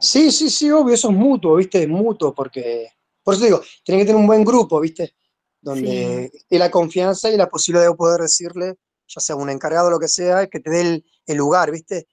Sí, 0.00 0.32
sí, 0.32 0.48
sí, 0.48 0.70
obvio, 0.70 0.94
eso 0.94 1.10
es 1.10 1.14
mutuo, 1.14 1.56
¿viste? 1.56 1.82
Es 1.82 1.88
mutuo, 1.88 2.34
porque, 2.34 2.88
por 3.22 3.34
eso 3.34 3.44
digo, 3.44 3.60
tiene 3.84 4.00
que 4.00 4.06
tener 4.06 4.20
un 4.20 4.26
buen 4.26 4.44
grupo, 4.44 4.80
¿viste? 4.80 5.14
Donde 5.60 6.30
sí. 6.48 6.58
la 6.58 6.70
confianza 6.70 7.30
y 7.30 7.36
la 7.36 7.48
posibilidad 7.48 7.88
de 7.88 7.94
poder 7.94 8.20
decirle, 8.22 8.76
ya 9.06 9.20
sea 9.20 9.36
un 9.36 9.50
encargado 9.50 9.88
o 9.88 9.90
lo 9.90 9.98
que 9.98 10.08
sea, 10.08 10.46
que 10.46 10.60
te 10.60 10.70
dé 10.70 11.02
el, 11.26 11.36
lugar, 11.36 11.70
¿viste? 11.70 12.08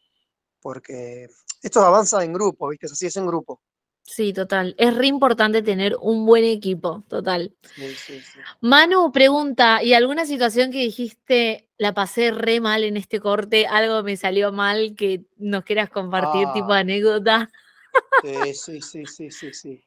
Porque 0.59 1.27
esto 1.61 1.81
avanza 1.81 2.23
en 2.23 2.33
grupo, 2.33 2.69
¿viste? 2.69 2.87
Así 2.87 3.05
es 3.05 3.15
en 3.17 3.27
grupo. 3.27 3.61
Sí, 4.03 4.31
total. 4.31 4.73
Es 4.77 4.95
re 4.95 5.07
importante 5.07 5.61
tener 5.61 5.97
un 5.99 6.25
buen 6.25 6.45
equipo, 6.45 7.03
total. 7.09 7.53
Manu 8.61 9.11
pregunta, 9.11 9.83
¿y 9.83 9.93
alguna 9.93 10.25
situación 10.25 10.71
que 10.71 10.79
dijiste, 10.79 11.67
la 11.77 11.93
pasé 11.93 12.31
re 12.31 12.61
mal 12.61 12.85
en 12.85 12.95
este 12.95 13.19
corte, 13.19 13.67
algo 13.67 14.03
me 14.03 14.15
salió 14.15 14.53
mal 14.53 14.95
que 14.95 15.25
nos 15.35 15.65
quieras 15.65 15.89
compartir, 15.89 16.47
tipo 16.53 16.71
ah. 16.71 16.79
anécdota? 16.79 17.49
Sí, 18.23 18.53
sí, 18.53 18.81
sí, 18.81 19.05
sí, 19.05 19.31
sí, 19.31 19.53
sí. 19.53 19.83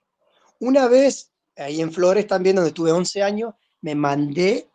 Una 0.58 0.86
vez 0.86 1.32
ahí 1.60 1.80
en 1.80 1.92
Flores 1.92 2.26
también, 2.26 2.56
donde 2.56 2.72
tuve 2.72 2.92
11 2.92 3.22
años, 3.22 3.54
me 3.82 3.94
mandé 3.94 4.68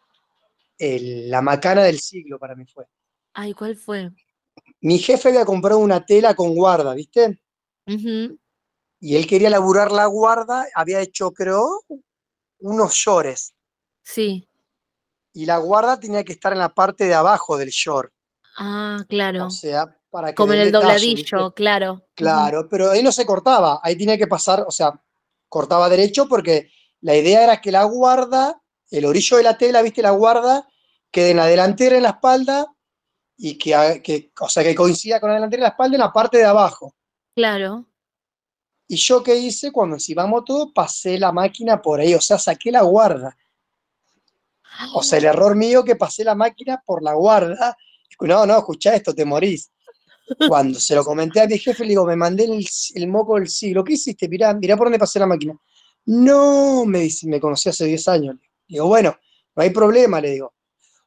la 0.80 1.42
macana 1.42 1.84
del 1.84 2.00
siglo 2.00 2.38
para 2.38 2.56
mí 2.56 2.66
fue. 2.66 2.86
Ay, 3.34 3.54
¿cuál 3.54 3.76
fue? 3.76 4.12
Mi 4.82 5.00
jefe 5.00 5.30
había 5.30 5.46
comprado 5.46 5.80
una 5.80 6.06
tela 6.06 6.36
con 6.36 6.54
guarda, 6.54 6.94
¿viste? 6.94 7.42
Y 7.86 9.16
él 9.16 9.28
quería 9.28 9.50
laburar 9.50 9.92
la 9.92 10.06
guarda, 10.06 10.68
había 10.74 11.02
hecho, 11.02 11.32
creo, 11.32 11.84
unos 12.60 12.94
shorts. 12.94 13.54
Sí. 14.04 14.48
Y 15.34 15.46
la 15.46 15.58
guarda 15.58 16.00
tenía 16.00 16.24
que 16.24 16.34
estar 16.34 16.54
en 16.54 16.60
la 16.60 16.74
parte 16.74 17.06
de 17.06 17.14
abajo 17.14 17.58
del 17.58 17.70
short. 17.70 18.12
Ah, 18.58 19.04
claro. 19.10 19.48
O 19.48 19.50
sea, 19.50 19.98
para 20.10 20.30
que. 20.30 20.36
Como 20.36 20.54
en 20.54 20.62
el 20.62 20.72
dobladillo, 20.72 21.54
claro. 21.54 22.08
Claro, 22.16 22.70
pero 22.70 22.92
ahí 22.92 23.04
no 23.04 23.12
se 23.12 23.26
cortaba, 23.26 23.82
ahí 23.84 23.98
tenía 23.98 24.18
que 24.18 24.28
pasar, 24.28 24.64
o 24.66 24.72
sea, 24.72 24.94
cortaba 25.50 25.90
derecho 25.90 26.28
porque 26.28 26.70
la 27.06 27.16
idea 27.16 27.44
era 27.44 27.62
que 27.62 27.72
la 27.72 27.84
guarda, 27.84 28.60
el 28.90 29.06
orillo 29.06 29.38
de 29.38 29.44
la 29.44 29.56
tela, 29.60 29.84
viste, 29.84 30.02
la 30.02 30.10
guarda, 30.10 30.68
quede 31.12 31.32
en 31.32 31.38
la 31.38 31.46
delantera 31.46 31.98
en 31.98 32.02
la 32.02 32.10
espalda 32.10 32.66
y 33.38 33.60
que, 33.60 34.32
o 34.40 34.50
sea, 34.50 34.64
que 34.64 34.74
coincida 34.74 35.20
con 35.20 35.30
la 35.30 35.36
delantera 35.36 35.60
en 35.60 35.64
la 35.66 35.70
espalda 35.70 35.96
en 35.98 36.02
la 36.02 36.12
parte 36.12 36.40
de 36.40 36.46
abajo. 36.46 36.96
Claro. 37.36 37.86
Y 38.88 38.96
yo 38.96 39.22
qué 39.22 39.36
hice 39.36 39.72
cuando 39.72 39.98
encimamos 39.98 40.46
todo, 40.46 40.74
pasé 40.74 41.20
la 41.20 41.32
máquina 41.32 41.80
por 41.80 42.00
ahí, 42.00 42.16
o 42.16 42.22
sea, 42.22 42.40
saqué 42.40 42.72
la 42.72 42.82
guarda. 42.82 43.38
O 44.96 45.04
sea, 45.04 45.20
el 45.20 45.26
error 45.26 45.56
mío 45.56 45.84
que 45.84 45.96
pasé 45.96 46.24
la 46.24 46.34
máquina 46.34 46.82
por 46.84 47.04
la 47.04 47.14
guarda. 47.14 47.78
No, 48.22 48.48
no, 48.48 48.58
escucha 48.58 48.96
esto, 48.96 49.14
te 49.14 49.26
morís. 49.26 49.72
Cuando 50.48 50.80
se 50.80 50.96
lo 50.96 51.04
comenté 51.04 51.42
a 51.42 51.46
mi 51.46 51.60
jefe, 51.60 51.84
le 51.84 51.90
digo, 51.90 52.04
me 52.08 52.16
mandé 52.16 52.46
el, 52.96 53.08
moco 53.08 53.36
del 53.36 53.48
siglo. 53.48 53.84
¿Qué 53.84 53.94
hiciste? 53.94 54.28
Mirá, 54.28 54.56
mirá 54.56 54.76
por 54.76 54.88
dónde 54.88 54.98
pasé 54.98 55.20
la 55.20 55.28
máquina. 55.28 55.56
No, 56.06 56.86
me 56.86 57.00
dice, 57.00 57.28
me 57.28 57.40
conocí 57.40 57.70
hace 57.70 57.86
10 57.86 58.08
años. 58.08 58.36
Digo, 58.68 58.88
bueno, 58.88 59.18
no 59.56 59.64
hay 59.64 59.70
problema, 59.70 60.22
le 60.22 60.32
digo. 60.32 60.54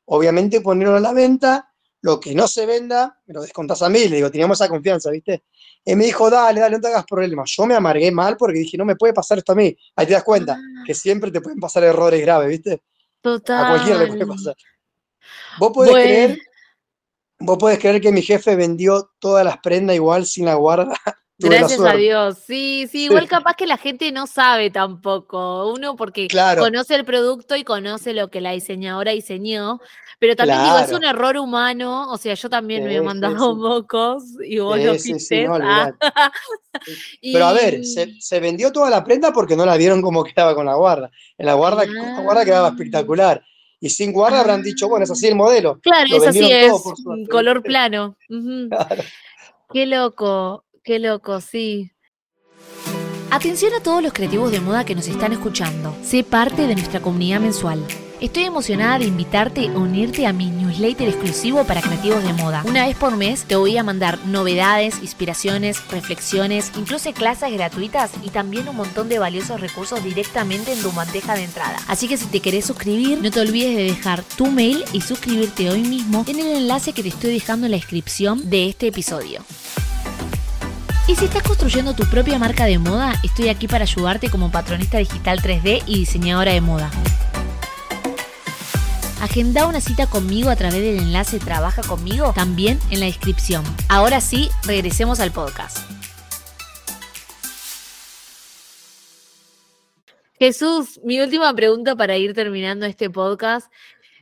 Obviamente 0.07 0.61
ponerlo 0.61 0.97
a 0.97 1.01
la 1.01 1.13
venta, 1.13 1.73
lo 2.01 2.19
que 2.19 2.35
no 2.35 2.49
se 2.49 2.67
venda, 2.67 3.21
me 3.27 3.35
lo 3.35 3.43
descontás 3.43 3.83
a 3.83 3.89
mí, 3.89 4.09
le 4.09 4.17
digo, 4.17 4.31
teníamos 4.31 4.61
esa 4.61 4.69
confianza, 4.69 5.11
¿viste? 5.11 5.45
Y 5.85 5.95
me 5.97 6.05
dijo, 6.05 6.31
dale, 6.31 6.61
dale, 6.61 6.77
no 6.77 6.81
te 6.81 6.89
hagas 6.89 7.05
problema. 7.05 7.43
Yo 7.47 7.67
me 7.67 7.75
amargué 7.75 8.11
mal 8.11 8.37
porque 8.37 8.61
dije, 8.61 8.77
no 8.77 8.85
me 8.85 8.97
puede 8.97 9.13
pasar 9.13 9.39
esto 9.39 9.53
a 9.53 9.57
mí. 9.57 9.77
Ahí 9.97 10.07
te 10.07 10.13
das 10.13 10.25
cuenta 10.25 10.59
ah. 10.59 10.83
que 10.87 10.95
siempre 10.95 11.31
te 11.31 11.41
pueden 11.41 11.59
pasar 11.59 11.85
errores 11.85 12.21
graves, 12.21 12.49
¿viste? 12.49 12.83
Total. 13.21 13.65
A 13.65 13.69
cualquiera 13.71 14.01
le 14.01 14.07
puede 14.09 14.27
pasar. 14.27 14.57
Vos 15.59 15.73
podés 15.73 15.93
creer, 15.93 16.39
vos 17.41 17.59
podés 17.59 17.79
creer 17.79 18.01
que 18.01 18.13
mi 18.13 18.23
jefe 18.23 18.57
vendió 18.57 19.11
todas 19.19 19.45
las 19.45 19.59
prendas 19.59 19.97
igual 19.97 20.27
sin 20.27 20.45
la 20.45 20.55
guarda. 20.55 20.95
Gracias 21.39 21.81
a 21.81 21.95
Dios. 21.95 22.39
Sí, 22.47 22.89
sí, 22.91 23.05
igual 23.05 23.29
capaz 23.29 23.55
que 23.55 23.67
la 23.67 23.77
gente 23.77 24.11
no 24.11 24.27
sabe 24.27 24.71
tampoco. 24.71 25.73
Uno 25.73 25.95
porque 25.97 26.29
conoce 26.59 26.97
el 26.97 27.05
producto 27.05 27.55
y 27.57 27.65
conoce 27.65 28.13
lo 28.13 28.29
que 28.29 28.41
la 28.41 28.53
diseñadora 28.53 29.13
diseñó, 29.13 29.81
pero 30.19 30.35
también 30.35 30.65
digo, 30.65 30.79
es 30.79 30.93
un 30.93 31.05
error 31.05 31.37
humano, 31.37 32.11
o 32.11 32.17
sea, 32.17 32.35
yo 32.35 32.51
también 32.51 32.85
me 32.85 32.97
he 32.97 33.01
mandado 33.01 33.55
mocos 33.55 34.25
y 34.45 34.59
vos 34.59 34.79
lo 34.79 34.93
viste. 34.93 35.47
Ah. 35.49 35.93
Pero 37.23 37.47
a 37.47 37.53
ver, 37.53 37.85
se, 37.85 38.41
vendió 38.41 38.73
toda 38.73 38.91
la 38.91 39.05
prenda 39.05 39.33
porque 39.33 39.57
no 39.57 39.65
la 39.65 39.77
vieron 39.77 40.03
como 40.03 40.25
quedaba 40.25 40.57
con 40.57 40.67
la 40.67 40.75
guarda. 40.75 41.11
En 41.37 41.47
la 41.47 41.55
guarda, 41.55 41.87
la 41.87 42.21
guarda 42.21 42.45
quedaba 42.45 42.69
ah. 42.69 42.71
espectacular. 42.71 43.45
Y 43.81 43.91
sin 43.91 44.13
guarda 44.13 44.41
habrán 44.41 44.63
dicho, 44.63 44.89
bueno, 44.89 45.05
es 45.05 45.11
así 45.13 45.29
el 45.29 45.37
modelo. 45.37 45.79
Claro, 45.83 46.17
es 46.17 46.27
así 46.27 46.51
es, 46.51 46.73
color 47.31 47.63
plano. 47.63 48.17
Qué 49.73 49.87
loco. 49.87 50.65
Qué 50.89 50.99
loco, 50.99 51.43
sí. 51.43 51.93
Atención 53.31 53.75
a 53.75 53.83
todos 53.83 54.03
los 54.03 54.15
creativos 54.15 54.51
de 54.51 54.63
moda 54.63 54.87
que 54.87 54.95
nos 54.95 55.07
están 55.07 55.35
escuchando. 55.35 55.95
Sé 56.03 56.25
parte 56.25 56.67
de 56.67 56.75
nuestra 56.75 57.01
comunidad 57.01 57.41
mensual. 57.41 57.85
Estoy 58.23 58.45
emocionada 58.45 58.99
de 58.99 59.05
invitarte 59.05 59.69
a 59.69 59.73
unirte 59.73 60.27
a 60.27 60.33
mi 60.33 60.47
newsletter 60.47 61.07
exclusivo 61.07 61.65
para 61.65 61.83
creativos 61.83 62.25
de 62.25 62.33
moda. 62.33 62.63
Una 62.65 62.87
vez 62.87 62.97
por 62.97 63.19
mes 63.19 63.45
te 63.45 63.57
voy 63.57 63.77
a 63.77 63.83
mandar 63.83 64.19
novedades, 64.25 65.03
inspiraciones, 65.03 65.87
reflexiones, 65.91 66.73
incluso 66.75 67.13
clases 67.13 67.53
gratuitas 67.53 68.11
y 68.25 68.31
también 68.31 68.67
un 68.67 68.77
montón 68.77 69.11
de 69.11 69.19
valiosos 69.19 69.61
recursos 69.61 70.03
directamente 70.03 70.73
en 70.73 70.81
tu 70.81 70.91
bandeja 70.93 71.35
de 71.35 71.45
entrada. 71.45 71.77
Así 71.87 72.09
que 72.09 72.17
si 72.17 72.29
te 72.29 72.41
querés 72.41 72.65
suscribir, 72.65 73.21
no 73.21 73.31
te 73.31 73.41
olvides 73.41 73.77
de 73.77 73.83
dejar 73.83 74.23
tu 74.23 74.47
mail 74.47 74.83
y 74.95 75.03
suscribirte 75.03 75.69
hoy 75.69 75.83
mismo 75.83 76.25
en 76.27 76.39
el 76.39 76.57
enlace 76.57 76.95
que 76.95 77.03
te 77.03 77.11
estoy 77.11 77.35
dejando 77.35 77.67
en 77.67 77.73
la 77.73 77.77
descripción 77.77 78.49
de 78.49 78.71
este 78.71 78.87
episodio. 78.87 79.45
Y 81.09 81.17
si 81.17 81.25
estás 81.25 81.43
construyendo 81.43 81.95
tu 81.95 82.05
propia 82.05 82.39
marca 82.39 82.67
de 82.67 82.79
moda, 82.79 83.15
estoy 83.25 83.49
aquí 83.49 83.67
para 83.67 83.85
ayudarte 83.85 84.29
como 84.29 84.53
patronista 84.53 84.99
digital 84.99 85.41
3D 85.41 85.83
y 85.87 86.01
diseñadora 86.01 86.53
de 86.53 86.61
moda. 86.61 86.91
Agenda 89.23 89.67
una 89.67 89.81
cita 89.81 90.07
conmigo 90.07 90.51
a 90.51 90.57
través 90.57 90.83
del 90.83 90.99
enlace 90.99 91.39
Trabaja 91.39 91.81
conmigo 91.81 92.35
también 92.35 92.79
en 92.91 93.01
la 93.01 93.07
descripción. 93.07 93.65
Ahora 93.89 94.21
sí, 94.21 94.51
regresemos 94.65 95.19
al 95.19 95.33
podcast. 95.33 95.79
Jesús, 100.39 101.01
mi 101.03 101.19
última 101.21 101.53
pregunta 101.55 101.97
para 101.97 102.19
ir 102.19 102.35
terminando 102.35 102.85
este 102.85 103.09
podcast 103.09 103.73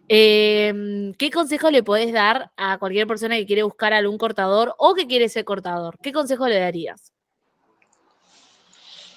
Em, 0.08 1.14
¿Qué 1.14 1.30
consejo 1.30 1.70
le 1.70 1.82
podés 1.82 2.12
dar 2.12 2.52
a 2.56 2.78
cualquier 2.78 3.06
persona 3.06 3.36
que 3.36 3.46
quiere 3.46 3.62
buscar 3.62 3.92
algún 3.92 4.18
cortador 4.18 4.74
o 4.78 4.94
que 4.94 5.06
quiere 5.06 5.28
ser 5.28 5.44
cortador? 5.44 5.96
¿Qué 6.02 6.12
consejo 6.12 6.46
le 6.46 6.58
darías? 6.58 7.12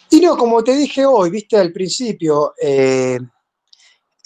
Y 0.09 0.19
no, 0.21 0.35
como 0.35 0.63
te 0.63 0.75
dije 0.75 1.05
hoy, 1.05 1.29
viste 1.29 1.57
al 1.57 1.71
principio, 1.71 2.53
eh, 2.61 3.19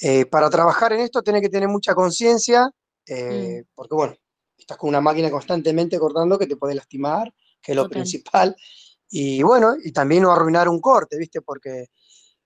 Eh, 0.06 0.26
para 0.26 0.50
trabajar 0.50 0.92
en 0.92 1.00
esto 1.00 1.22
tenés 1.22 1.42
que 1.42 1.50
tener 1.50 1.70
mucha 1.70 1.94
conciencia, 1.96 2.70
eh, 3.06 3.62
mm. 3.62 3.70
porque 3.74 3.96
bueno, 3.96 4.14
estás 4.58 4.76
con 4.78 4.90
una 4.90 5.00
máquina 5.00 5.32
constantemente 5.32 5.98
cortando 5.98 6.38
que 6.38 6.46
te 6.48 6.58
puede 6.58 6.76
lastimar, 6.76 7.34
que 7.62 7.72
es 7.72 7.76
lo 7.78 7.88
principal. 7.88 8.54
Y 9.10 9.42
bueno, 9.44 9.76
y 9.82 9.94
también 9.94 10.24
no 10.24 10.32
arruinar 10.32 10.68
un 10.68 10.82
corte, 10.82 11.18
¿viste? 11.18 11.42
Porque 11.42 11.88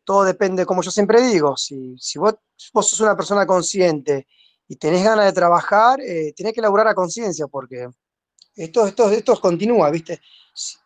todo 0.08 0.24
depende, 0.24 0.65
como 0.65 0.82
yo 0.82 0.89
siempre 0.89 1.22
digo, 1.22 1.58
si, 1.58 1.98
vos, 2.15 2.36
vos 2.72 2.89
sos 2.89 3.02
una 3.02 3.17
persona 3.17 3.46
consciente 3.46 4.26
y 4.65 4.78
tenés 4.78 5.04
ganas 5.04 5.26
de 5.26 5.34
trabajar, 5.34 6.00
eh, 6.00 6.34
tenés 6.34 6.54
que 6.54 6.62
laburar 6.62 6.88
a 6.88 6.96
conciencia, 6.96 7.48
porque 7.48 7.89
esto, 8.56 8.88
esto, 8.88 9.10
esto 9.12 9.38
continúa, 9.41 9.91
¿viste? 9.91 10.22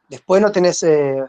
Después 0.09 0.41
no 0.41 0.51
tenés, 0.51 0.81
eh, 0.81 1.23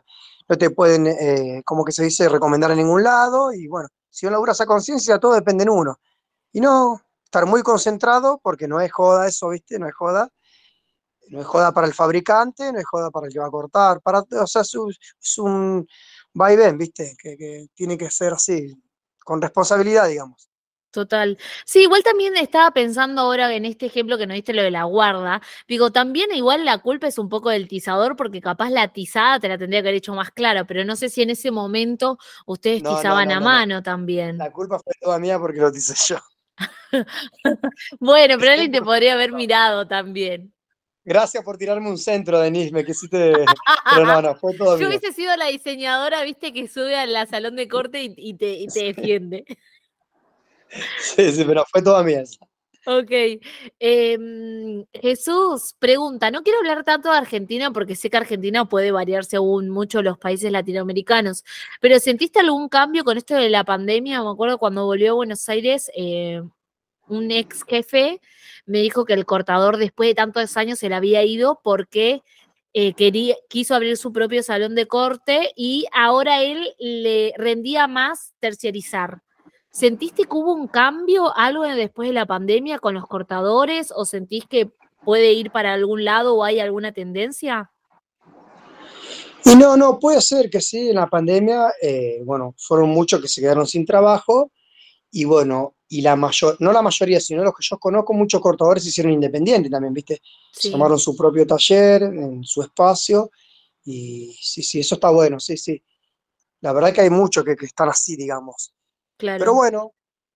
no 0.49 0.57
te 0.57 0.71
pueden, 0.71 1.07
eh, 1.07 1.63
como 1.67 1.85
que 1.85 1.93
se 1.93 2.05
dice, 2.05 2.31
recomendar 2.31 2.71
en 2.71 2.79
ningún 2.79 3.03
lado, 3.03 3.53
y 3.53 3.69
bueno, 3.69 3.91
si 4.09 4.25
no 4.25 4.33
laburas 4.33 4.59
a 4.63 4.67
conciencia, 4.67 5.19
todo 5.19 5.35
depende 5.35 5.65
en 5.65 5.69
uno. 5.69 6.01
Y 6.51 6.63
no 6.63 6.99
estar 7.23 7.45
muy 7.45 7.63
concentrado, 7.63 8.41
porque 8.43 8.69
no 8.69 8.81
es 8.81 8.91
joda 8.91 9.29
eso, 9.29 9.51
¿viste? 9.51 9.79
No 9.79 9.87
es 9.87 9.95
joda. 9.95 10.31
No 11.29 11.41
es 11.43 11.47
joda 11.47 11.73
para 11.73 11.87
el 11.87 11.93
fabricante, 11.93 12.73
no 12.73 12.79
es 12.79 12.87
joda 12.87 13.11
para 13.11 13.27
el 13.27 13.33
que 13.33 13.39
va 13.39 13.47
a 13.47 13.51
cortar, 13.51 14.01
para, 14.01 14.21
o 14.21 14.47
sea, 14.47 14.63
es 14.63 15.39
un 15.39 15.87
va 16.41 16.53
y 16.53 16.57
ven, 16.57 16.79
¿viste? 16.79 17.15
Que, 17.21 17.37
que 17.37 17.67
tiene 17.75 17.97
que 17.99 18.11
ser 18.11 18.33
así, 18.33 18.75
con 19.25 19.41
responsabilidad, 19.41 20.09
digamos. 20.09 20.53
Total. 20.93 21.39
Sí, 21.65 21.81
igual 21.81 22.03
también 22.03 22.37
estaba 22.37 22.71
pensando 22.71 23.23
ahora 23.23 23.53
en 23.55 23.65
este 23.65 23.87
ejemplo 23.87 24.19
que 24.19 24.27
nos 24.27 24.35
diste 24.35 24.53
lo 24.53 24.63
de 24.63 24.71
la 24.71 24.85
guarda. 24.85 25.41
Digo, 25.67 25.91
también 25.91 26.31
igual 26.35 26.67
la 26.67 26.79
culpa 26.79 27.07
es 27.07 27.19
un 27.19 27.31
poco 27.31 27.49
del 27.49 27.67
tizador, 27.67 28.15
porque 28.15 28.43
capaz 28.43 28.69
la 28.69 28.93
tizada 28.93 29.41
te 29.41 29.49
la 29.49 29.57
tendría 29.57 29.81
que 29.81 29.89
haber 29.89 29.97
hecho 29.97 30.15
más 30.15 30.31
clara, 30.31 30.67
pero 30.67 30.85
no 30.85 30.95
sé 30.95 31.09
si 31.09 31.23
en 31.23 31.31
ese 31.31 31.51
momento 31.51 32.19
ustedes 32.47 32.83
tizaban 32.83 33.33
a 33.33 33.41
mano 33.41 33.83
también. 33.83 34.37
La 34.37 34.53
culpa 34.53 34.79
fue 34.79 34.93
toda 35.01 35.19
mía 35.19 35.39
porque 35.39 35.61
lo 35.61 35.73
tizé 35.73 35.95
yo. 36.13 36.21
bueno, 37.99 38.37
pero 38.39 38.53
alguien 38.53 38.73
te 38.73 38.83
podría 38.83 39.15
haber 39.15 39.33
mirado 39.33 39.89
también. 39.89 40.53
Gracias 41.05 41.43
por 41.43 41.59
tirarme 41.59 41.91
un 41.91 41.99
centro, 41.99 42.39
Denise, 42.39 42.73
me 42.73 42.85
quisiste. 42.85 43.33
Pero 43.91 44.07
no, 44.07 44.23
no, 44.23 44.37
fue 44.37 44.55
todo 44.55 44.79
Yo 44.79 44.89
hubiese 44.89 45.13
sido 45.13 45.37
la 45.37 45.47
diseñadora, 45.47 46.23
viste, 46.23 46.53
que 46.53 46.69
sube 46.69 46.97
al 46.97 47.29
salón 47.29 47.57
de 47.57 47.69
corte 47.69 48.15
y, 48.17 48.35
te, 48.35 48.53
y 48.53 48.69
te 48.69 48.85
defiende. 48.85 49.45
Sí, 51.01 51.33
sí, 51.33 51.45
pero 51.45 51.65
fue 51.71 51.83
toda 51.83 52.03
mía. 52.03 52.23
Ok. 52.87 53.11
Em, 53.79 54.85
Jesús 54.93 55.75
pregunta, 55.79 56.31
no 56.31 56.43
quiero 56.43 56.59
hablar 56.59 56.83
tanto 56.83 57.11
de 57.13 57.19
Argentina 57.19 57.71
porque 57.71 57.95
sé 57.95 58.11
que 58.11 58.17
Argentina 58.17 58.65
puede 58.69 58.91
variar 58.91 59.25
según 59.25 59.71
muchos 59.71 60.03
los 60.03 60.19
países 60.19 60.51
latinoamericanos, 60.51 61.45
pero 61.81 62.01
¿sentiste 62.01 62.41
algún 62.41 62.69
cambio 62.69 63.05
con 63.05 63.19
esto 63.19 63.37
de 63.37 63.51
la 63.51 63.65
pandemia? 63.65 64.23
Me 64.23 64.31
acuerdo 64.31 64.59
cuando 64.59 64.85
volvió 64.85 65.13
a 65.13 65.15
Buenos 65.15 65.49
Aires, 65.49 65.91
eh, 65.95 66.43
un 67.13 67.31
ex 67.31 67.65
jefe 67.65 68.21
me 68.67 68.79
dijo 68.79 69.05
que 69.05 69.13
el 69.13 69.27
cortador 69.27 69.77
después 69.77 70.09
de 70.09 70.15
tantos 70.15 70.57
años 70.57 70.79
se 70.79 70.89
le 70.89 70.95
había 70.95 71.23
ido 71.25 71.61
porque 71.63 72.23
eh, 72.75 72.95
quería, 72.95 73.37
quiso 73.49 73.75
abrir 73.75 73.97
su 73.97 74.13
propio 74.13 74.43
salón 74.43 74.75
de 74.75 74.87
corte 74.87 75.53
y 75.57 75.87
ahora 75.93 76.43
él 76.43 76.75
le 76.79 77.35
rendía 77.37 77.87
más 77.87 78.33
terciarizar. 78.41 79.23
¿Sentiste 79.71 80.25
que 80.25 80.35
hubo 80.35 80.53
un 80.53 80.69
cambio, 80.69 81.37
algo 81.37 81.65
después 81.65 82.09
de 82.09 82.15
la 82.15 82.27
pandemia 82.27 82.79
con 82.79 82.95
los 82.95 83.07
cortadores 83.07 83.93
o 83.95 84.05
sentís 84.05 84.47
que 84.47 84.71
puede 85.05 85.33
ir 85.33 85.51
para 85.51 85.75
algún 85.75 86.05
lado 86.05 86.35
o 86.35 86.45
hay 86.45 86.61
alguna 86.61 86.93
tendencia? 86.93 87.71
Y 89.45 89.57
no, 89.57 89.77
no, 89.77 89.99
puede 89.99 90.21
ser 90.21 90.49
que 90.49 90.61
sí, 90.61 90.91
en 90.91 90.97
la 90.97 91.09
pandemia, 91.09 91.73
eh, 91.83 92.21
bueno, 92.25 92.55
fueron 92.57 92.91
muchos 92.91 93.21
que 93.21 93.29
se 93.29 93.41
quedaron 93.41 93.67
sin 93.67 93.85
trabajo 93.85 94.51
y 95.13 95.25
bueno, 95.25 95.77
y 95.89 96.01
la 96.01 96.17
mayor, 96.17 96.57
no 96.61 96.73
la 96.73 96.81
mayoría, 96.81 97.21
sino 97.21 97.45
los 97.45 97.55
que 97.55 97.63
yo 97.63 97.79
conozco, 97.79 98.15
muchos 98.15 98.41
cortadores 98.41 98.83
se 98.83 98.89
hicieron 98.89 99.13
independientes 99.13 99.71
también, 99.71 99.93
¿viste? 99.93 100.23
Tomaron 100.71 100.99
su 100.99 101.15
propio 101.15 101.47
taller, 101.47 102.03
en 102.05 102.43
su 102.43 102.63
espacio 102.63 103.31
y 103.85 104.35
sí, 104.41 104.63
sí, 104.63 104.81
eso 104.81 104.95
está 104.95 105.11
bueno, 105.11 105.39
sí, 105.39 105.57
sí. 105.59 105.83
La 106.63 106.73
verdad 106.73 106.95
que 106.95 107.03
hay 107.03 107.11
muchos 107.11 107.45
que, 107.45 107.55
que 107.57 107.67
están 107.67 107.91
así, 107.91 108.17
digamos. 108.17 108.73
Pero 109.19 109.55
bueno, 109.55 109.93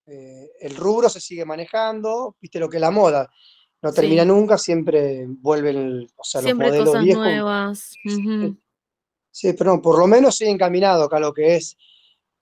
eh, 0.07 0.51
el 0.61 0.77
rubro 0.77 1.09
se 1.09 1.21
sigue 1.21 1.45
manejando, 1.45 2.37
viste 2.41 2.61
lo 2.61 2.69
que 2.69 2.77
es 2.77 2.81
la 2.81 2.91
moda. 2.91 3.31
No 3.81 3.93
termina 3.93 4.25
nunca, 4.25 4.59
siempre 4.59 5.25
vuelven 5.27 6.07
o 6.17 6.25
sea, 6.25 6.43
siempre 6.43 6.69
los 6.69 6.77
modelos 6.77 6.95
cosas 6.95 7.17
nuevas. 7.17 7.95
Sí, 9.31 9.53
pero 9.53 9.81
por 9.81 9.99
lo 9.99 10.07
menos 10.07 10.37
sigue 10.37 10.51
encaminado 10.51 11.05
acá 11.05 11.19
lo 11.19 11.33
que 11.33 11.57
es, 11.57 11.77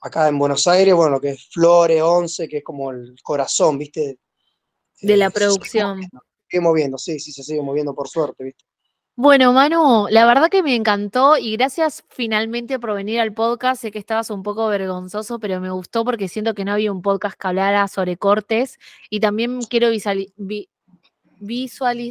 acá 0.05 0.29
en 0.29 0.39
Buenos 0.39 0.67
Aires, 0.67 0.95
bueno, 0.95 1.13
lo 1.13 1.21
que 1.21 1.31
es 1.31 1.49
Flore 1.49 2.03
11, 2.03 2.47
que 2.47 2.59
es 2.59 2.65
como 2.65 2.91
el 2.91 3.17
corazón, 3.23 3.79
¿viste? 3.79 4.19
De 5.01 5.17
la 5.17 5.27
eh, 5.27 5.31
producción. 5.31 6.03
Se 6.03 6.09
sigue 6.51 6.61
moviendo, 6.61 6.99
sí, 6.99 7.19
sí, 7.19 7.33
se 7.33 7.43
sigue 7.43 7.63
moviendo 7.63 7.95
por 7.95 8.09
suerte, 8.09 8.45
¿viste? 8.45 8.65
Bueno, 9.17 9.53
Manu, 9.53 10.09
la 10.11 10.27
verdad 10.27 10.51
que 10.51 10.63
me 10.63 10.75
encantó 10.75 11.39
y 11.39 11.57
gracias 11.57 12.05
finalmente 12.11 12.81
por 12.81 12.95
venir 12.95 13.21
al 13.21 13.33
podcast. 13.33 13.81
Sé 13.81 13.93
que 13.93 13.99
estabas 14.01 14.29
un 14.31 14.43
poco 14.43 14.67
vergonzoso, 14.67 15.39
pero 15.39 15.61
me 15.61 15.71
gustó 15.71 16.05
porque 16.05 16.29
siento 16.29 16.53
que 16.53 16.65
no 16.65 16.73
había 16.73 16.91
un 16.91 17.01
podcast 17.01 17.39
que 17.39 17.47
hablara 17.47 17.87
sobre 17.87 18.17
cortes 18.17 18.79
y 19.09 19.21
también 19.21 19.61
quiero 19.63 19.89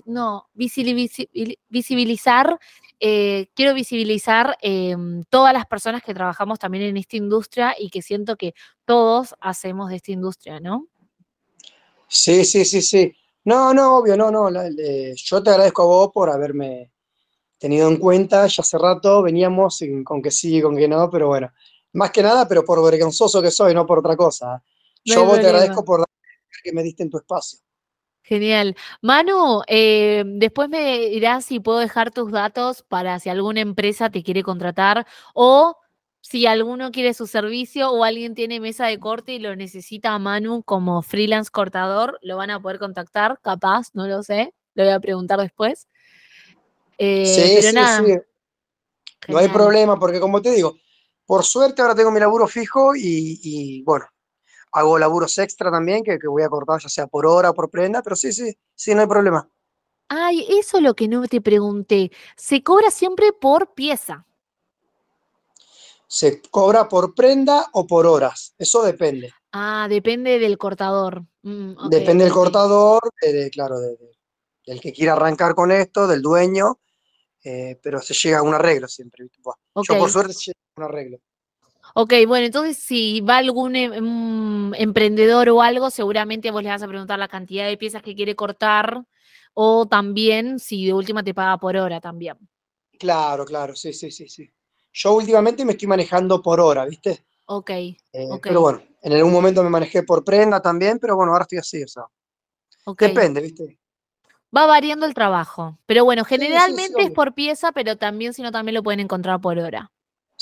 no, 0.06 0.48
visibilizar, 0.54 2.60
eh, 3.00 3.48
quiero 3.54 3.74
visibilizar 3.74 4.58
em, 4.62 5.24
todas 5.30 5.54
las 5.54 5.66
personas 5.66 6.04
que 6.04 6.14
trabajamos 6.14 6.60
también 6.60 6.86
en 6.86 6.98
esta 6.98 7.18
industria 7.18 7.76
y 7.78 7.90
que 7.90 8.02
siento 8.02 8.36
que 8.36 8.54
todos 8.86 9.36
hacemos 9.40 9.90
de 9.90 9.98
esta 9.98 10.12
industria, 10.12 10.60
¿no? 10.60 10.88
Sí, 12.08 12.46
sí, 12.46 12.66
sí, 12.66 12.82
sí. 12.82 13.14
No, 13.46 13.74
no, 13.74 13.98
obvio, 13.98 14.16
no, 14.16 14.32
no. 14.32 14.50
yo 14.50 15.44
te 15.44 15.50
agradezco 15.50 15.82
a 15.82 15.86
vos 15.86 16.12
por 16.14 16.30
haberme 16.30 16.92
tenido 17.58 17.90
en 17.90 17.98
cuenta, 17.98 18.48
ya 18.48 18.62
hace 18.62 18.78
rato 18.78 19.22
veníamos 19.22 19.84
con 20.04 20.22
que 20.22 20.32
sí, 20.32 20.62
con 20.62 20.78
que 20.78 20.88
no, 20.88 21.10
pero 21.10 21.28
bueno, 21.28 21.52
más 21.94 22.12
que 22.12 22.22
nada, 22.22 22.48
pero 22.48 22.64
por 22.64 22.84
vergonzoso 22.84 23.42
que 23.42 23.52
soy, 23.52 23.74
no 23.74 23.86
por 23.86 24.00
otra 24.00 24.16
cosa. 24.16 24.64
Yo 25.04 25.26
vos 25.26 25.40
te 25.40 25.48
agradezco 25.48 25.84
por 25.84 26.00
la 26.00 26.06
que 26.64 26.72
me 26.72 26.84
diste 26.84 27.04
en 27.04 27.10
tu 27.10 27.18
espacio. 27.18 27.60
Genial. 28.24 28.76
Manu, 29.02 29.62
eh, 29.68 30.24
después 30.26 30.70
me 30.70 31.10
dirás 31.10 31.46
si 31.46 31.60
puedo 31.60 31.80
dejar 31.80 32.12
tus 32.12 32.32
datos 32.32 32.82
para 32.82 33.20
si 33.20 33.30
alguna 33.30 33.60
empresa 33.60 34.10
te 34.10 34.24
quiere 34.24 34.44
contratar 34.44 35.06
o 35.34 35.78
si 36.22 36.46
alguno 36.46 36.92
quiere 36.92 37.14
su 37.14 37.28
servicio 37.28 37.92
o 37.92 38.06
alguien 38.06 38.34
tiene 38.34 38.62
mesa 38.62 38.88
de 38.88 38.98
corte 38.98 39.34
y 39.34 39.40
lo 39.40 39.58
necesita 39.58 40.14
a 40.14 40.20
Manu 40.20 40.64
como 40.64 41.02
freelance 41.02 41.52
cortador, 41.52 42.18
lo 42.22 42.38
van 42.38 42.50
a 42.50 42.62
poder 42.62 42.80
contactar, 42.80 43.40
capaz, 43.44 43.90
no 43.94 44.08
lo 44.08 44.24
sé, 44.24 44.54
lo 44.74 44.86
voy 44.86 44.94
a 44.94 45.02
preguntar 45.02 45.42
después. 45.42 45.90
Eh, 46.98 47.62
sí, 47.62 47.62
sí, 47.62 47.86
sí. 47.86 48.18
No 49.28 49.38
hay 49.38 49.50
problema, 49.50 50.00
porque 50.00 50.22
como 50.22 50.42
te 50.42 50.52
digo, 50.52 50.78
por 51.26 51.44
suerte 51.44 51.82
ahora 51.82 51.96
tengo 51.96 52.12
mi 52.12 52.22
laburo 52.22 52.48
fijo 52.48 52.96
y, 52.96 53.84
bueno, 53.84 54.06
hago 54.74 54.98
laburos 54.98 55.38
extra 55.38 55.72
también 55.72 56.04
que, 56.04 56.18
voy 56.28 56.44
a 56.44 56.50
cortar 56.50 56.82
ya 56.82 56.90
sea 56.90 57.08
por 57.08 57.26
hora 57.26 57.52
o 57.52 57.54
por 57.54 57.70
prenda, 57.70 58.02
pero 58.02 58.16
sí, 58.16 58.34
sí, 58.34 58.58
sí, 58.76 58.94
no 58.94 59.02
hay 59.02 59.08
problema. 59.08 59.48
Ay, 60.10 60.46
eso 60.60 60.78
es 60.78 60.84
lo 60.84 60.96
que 60.96 61.08
no 61.08 61.26
te 61.28 61.42
pregunté. 61.42 62.12
¿Se 62.36 62.62
cobra 62.62 62.92
siempre 62.92 63.32
por 63.34 63.74
pieza? 63.74 64.26
Se 66.08 66.42
cobra 66.42 66.90
por 66.90 67.16
prenda 67.16 67.70
o 67.74 67.88
por 67.88 68.06
horas, 68.06 68.54
eso 68.58 68.84
depende. 68.84 69.34
Ah, 69.52 69.88
depende 69.90 70.40
del 70.40 70.58
cortador. 70.58 71.24
Mm, 71.44 71.90
depende 71.90 72.26
del 72.26 72.34
cortador, 72.34 73.02
claro, 73.52 73.80
del 73.80 74.82
que 74.82 74.92
quiera 74.92 75.14
arrancar 75.14 75.56
con 75.56 75.72
esto, 75.72 76.08
del 76.08 76.22
dueño, 76.22 76.80
eh, 77.44 77.80
pero 77.82 78.02
se 78.02 78.14
llega 78.14 78.40
a 78.40 78.44
un 78.44 78.54
arreglo 78.54 78.88
siempre. 78.88 79.28
Yo 79.28 79.98
por 79.98 80.10
suerte 80.10 80.34
llega 80.34 80.60
a 80.76 80.82
un 80.82 80.84
arreglo. 80.86 81.20
Ok, 81.96 82.14
bueno, 82.28 82.46
entonces 82.48 82.78
si 82.78 83.22
va 83.22 83.38
algún 83.38 83.76
em, 83.76 84.74
emprendedor 84.74 85.50
o 85.50 85.62
algo, 85.62 85.92
seguramente 85.92 86.50
vos 86.50 86.64
le 86.64 86.70
vas 86.70 86.82
a 86.82 86.88
preguntar 86.88 87.20
la 87.20 87.28
cantidad 87.28 87.68
de 87.68 87.78
piezas 87.78 88.02
que 88.02 88.16
quiere 88.16 88.36
cortar 88.36 89.04
o 89.54 89.86
también 89.86 90.58
si 90.58 90.88
de 90.88 90.94
última 90.94 91.24
te 91.24 91.36
paga 91.36 91.58
por 91.58 91.78
hora 91.78 92.02
también. 92.02 92.38
Claro, 92.98 93.46
claro, 93.46 93.76
sí, 93.76 93.94
sí, 93.94 94.10
sí, 94.10 94.28
sí. 94.28 94.52
Yo 94.92 95.14
últimamente 95.14 95.66
me 95.66 95.74
estoy 95.74 95.88
manejando 95.88 96.42
por 96.42 96.60
hora, 96.60 96.86
¿viste? 96.86 97.26
Ok. 97.46 97.70
Eh, 97.70 97.98
pero 98.42 98.62
bueno, 98.62 98.82
en 99.02 99.14
algún 99.14 99.32
momento 99.32 99.64
me 99.64 99.70
manejé 99.70 100.04
por 100.04 100.24
prenda 100.24 100.62
también, 100.62 100.98
pero 101.00 101.16
bueno, 101.16 101.32
ahora 101.32 101.44
estoy 101.44 101.60
así, 101.60 101.84
o 101.84 101.88
sea. 101.88 102.04
Depende, 102.98 103.42
¿viste? 103.42 103.80
Va 104.56 104.66
variando 104.66 105.06
el 105.06 105.14
trabajo. 105.14 105.78
Pero 105.86 106.06
bueno, 106.06 106.26
generalmente 106.26 107.04
es 107.04 107.12
por 107.12 107.34
pieza, 107.34 107.72
pero 107.72 107.98
también, 107.98 108.34
si 108.34 108.42
no, 108.42 108.52
también 108.52 108.76
lo 108.76 108.84
pueden 108.84 109.00
encontrar 109.00 109.42
por 109.42 109.58
hora. 109.58 109.92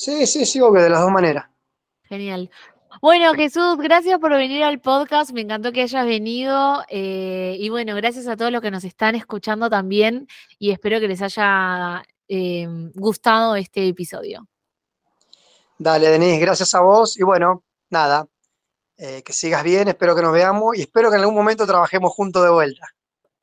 Sí, 0.04 0.26
sí, 0.26 0.48
sí, 0.48 0.60
obvio, 0.60 0.82
de 0.82 0.90
las 0.90 1.02
dos 1.02 1.12
maneras. 1.12 1.46
Genial. 2.06 2.50
Bueno, 3.04 3.36
Jesús, 3.36 3.78
gracias 3.78 4.18
por 4.18 4.32
venir 4.32 4.64
al 4.64 4.82
podcast. 4.82 5.30
Me 5.32 5.42
encantó 5.42 5.72
que 5.72 5.84
hayas 5.84 6.08
venido. 6.08 6.84
Eh, 6.90 7.56
y 7.60 7.70
bueno, 7.70 7.96
gracias 7.96 8.28
a 8.28 8.36
todos 8.36 8.52
los 8.52 8.64
que 8.64 8.72
nos 8.72 8.84
están 8.84 9.14
escuchando 9.14 9.70
también. 9.70 10.28
Y 10.58 10.72
espero 10.72 11.00
que 11.00 11.08
les 11.08 11.22
haya 11.22 12.02
eh, 12.28 12.66
gustado 12.96 13.56
este 13.56 13.88
episodio. 13.88 14.48
Dale, 15.78 16.10
Denise, 16.10 16.40
gracias 16.40 16.74
a 16.74 16.82
vos. 16.82 17.16
Y 17.20 17.24
bueno, 17.24 17.64
nada, 17.92 18.26
Eh, 18.98 19.22
que 19.24 19.34
sigas 19.34 19.64
bien, 19.64 19.88
espero 19.88 20.16
que 20.16 20.22
nos 20.22 20.32
veamos 20.32 20.78
y 20.78 20.82
espero 20.82 21.10
que 21.10 21.16
en 21.16 21.22
algún 21.22 21.36
momento 21.36 21.66
trabajemos 21.66 22.12
juntos 22.12 22.44
de 22.44 22.52
vuelta. 22.52 22.88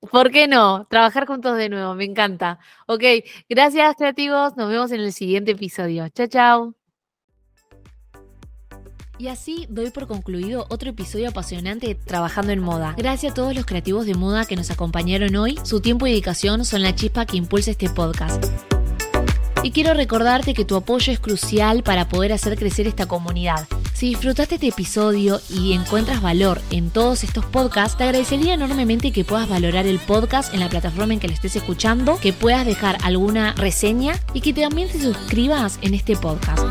¿Por 0.00 0.30
qué 0.30 0.46
no? 0.46 0.86
Trabajar 0.88 1.26
juntos 1.26 1.56
de 1.56 1.68
nuevo, 1.68 1.94
me 1.94 2.04
encanta. 2.04 2.58
Ok, 2.86 3.02
gracias 3.48 3.96
creativos, 3.96 4.56
nos 4.56 4.70
vemos 4.70 4.92
en 4.92 5.00
el 5.00 5.12
siguiente 5.12 5.52
episodio. 5.52 6.08
Chao, 6.10 6.26
chao. 6.28 6.74
Y 9.18 9.26
así 9.26 9.66
doy 9.68 9.90
por 9.90 10.06
concluido 10.06 10.66
otro 10.70 10.90
episodio 10.90 11.30
apasionante 11.30 11.88
de 11.88 11.94
Trabajando 11.96 12.52
en 12.52 12.60
Moda. 12.60 12.94
Gracias 12.96 13.32
a 13.32 13.34
todos 13.34 13.52
los 13.52 13.66
creativos 13.66 14.06
de 14.06 14.14
moda 14.14 14.44
que 14.44 14.54
nos 14.54 14.70
acompañaron 14.70 15.34
hoy. 15.34 15.58
Su 15.64 15.80
tiempo 15.80 16.06
y 16.06 16.10
dedicación 16.10 16.64
son 16.64 16.82
la 16.82 16.94
chispa 16.94 17.26
que 17.26 17.36
impulsa 17.36 17.72
este 17.72 17.90
podcast. 17.90 18.77
Y 19.68 19.70
quiero 19.70 19.92
recordarte 19.92 20.54
que 20.54 20.64
tu 20.64 20.76
apoyo 20.76 21.12
es 21.12 21.20
crucial 21.20 21.82
para 21.82 22.08
poder 22.08 22.32
hacer 22.32 22.58
crecer 22.58 22.86
esta 22.86 23.04
comunidad. 23.04 23.68
Si 23.92 24.08
disfrutaste 24.08 24.54
este 24.54 24.68
episodio 24.68 25.42
y 25.50 25.74
encuentras 25.74 26.22
valor 26.22 26.62
en 26.70 26.88
todos 26.88 27.22
estos 27.22 27.44
podcasts, 27.44 27.98
te 27.98 28.04
agradecería 28.04 28.54
enormemente 28.54 29.12
que 29.12 29.26
puedas 29.26 29.46
valorar 29.46 29.86
el 29.86 29.98
podcast 29.98 30.54
en 30.54 30.60
la 30.60 30.70
plataforma 30.70 31.12
en 31.12 31.20
que 31.20 31.28
lo 31.28 31.34
estés 31.34 31.54
escuchando, 31.54 32.18
que 32.18 32.32
puedas 32.32 32.64
dejar 32.64 32.96
alguna 33.04 33.52
reseña 33.58 34.14
y 34.32 34.40
que 34.40 34.54
también 34.54 34.88
te 34.88 35.02
suscribas 35.02 35.78
en 35.82 35.92
este 35.92 36.16
podcast. 36.16 36.64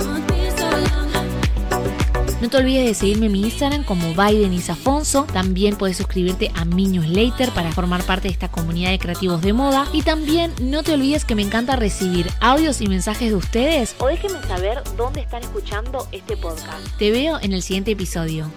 No 2.39 2.49
te 2.49 2.57
olvides 2.57 2.85
de 2.85 2.93
seguirme 2.93 3.25
en 3.25 3.31
mi 3.31 3.41
Instagram 3.41 3.83
como 3.83 4.13
Biden 4.13 4.53
Isafonso. 4.53 5.23
También 5.23 5.75
puedes 5.75 5.97
suscribirte 5.97 6.51
a 6.53 6.65
mi 6.65 6.87
newsletter 6.87 7.49
para 7.51 7.71
formar 7.71 8.03
parte 8.03 8.27
de 8.27 8.33
esta 8.33 8.49
comunidad 8.49 8.91
de 8.91 8.99
creativos 8.99 9.41
de 9.41 9.53
moda. 9.53 9.87
Y 9.91 10.03
también 10.03 10.53
no 10.61 10.83
te 10.83 10.93
olvides 10.93 11.25
que 11.25 11.33
me 11.33 11.41
encanta 11.41 11.75
recibir 11.75 12.29
audios 12.39 12.79
y 12.81 12.87
mensajes 12.87 13.29
de 13.29 13.35
ustedes. 13.35 13.95
O 13.97 14.05
déjenme 14.05 14.39
saber 14.47 14.83
dónde 14.95 15.21
están 15.21 15.41
escuchando 15.41 16.07
este 16.11 16.37
podcast. 16.37 16.85
Te 16.99 17.09
veo 17.09 17.39
en 17.41 17.53
el 17.53 17.63
siguiente 17.63 17.91
episodio. 17.91 18.51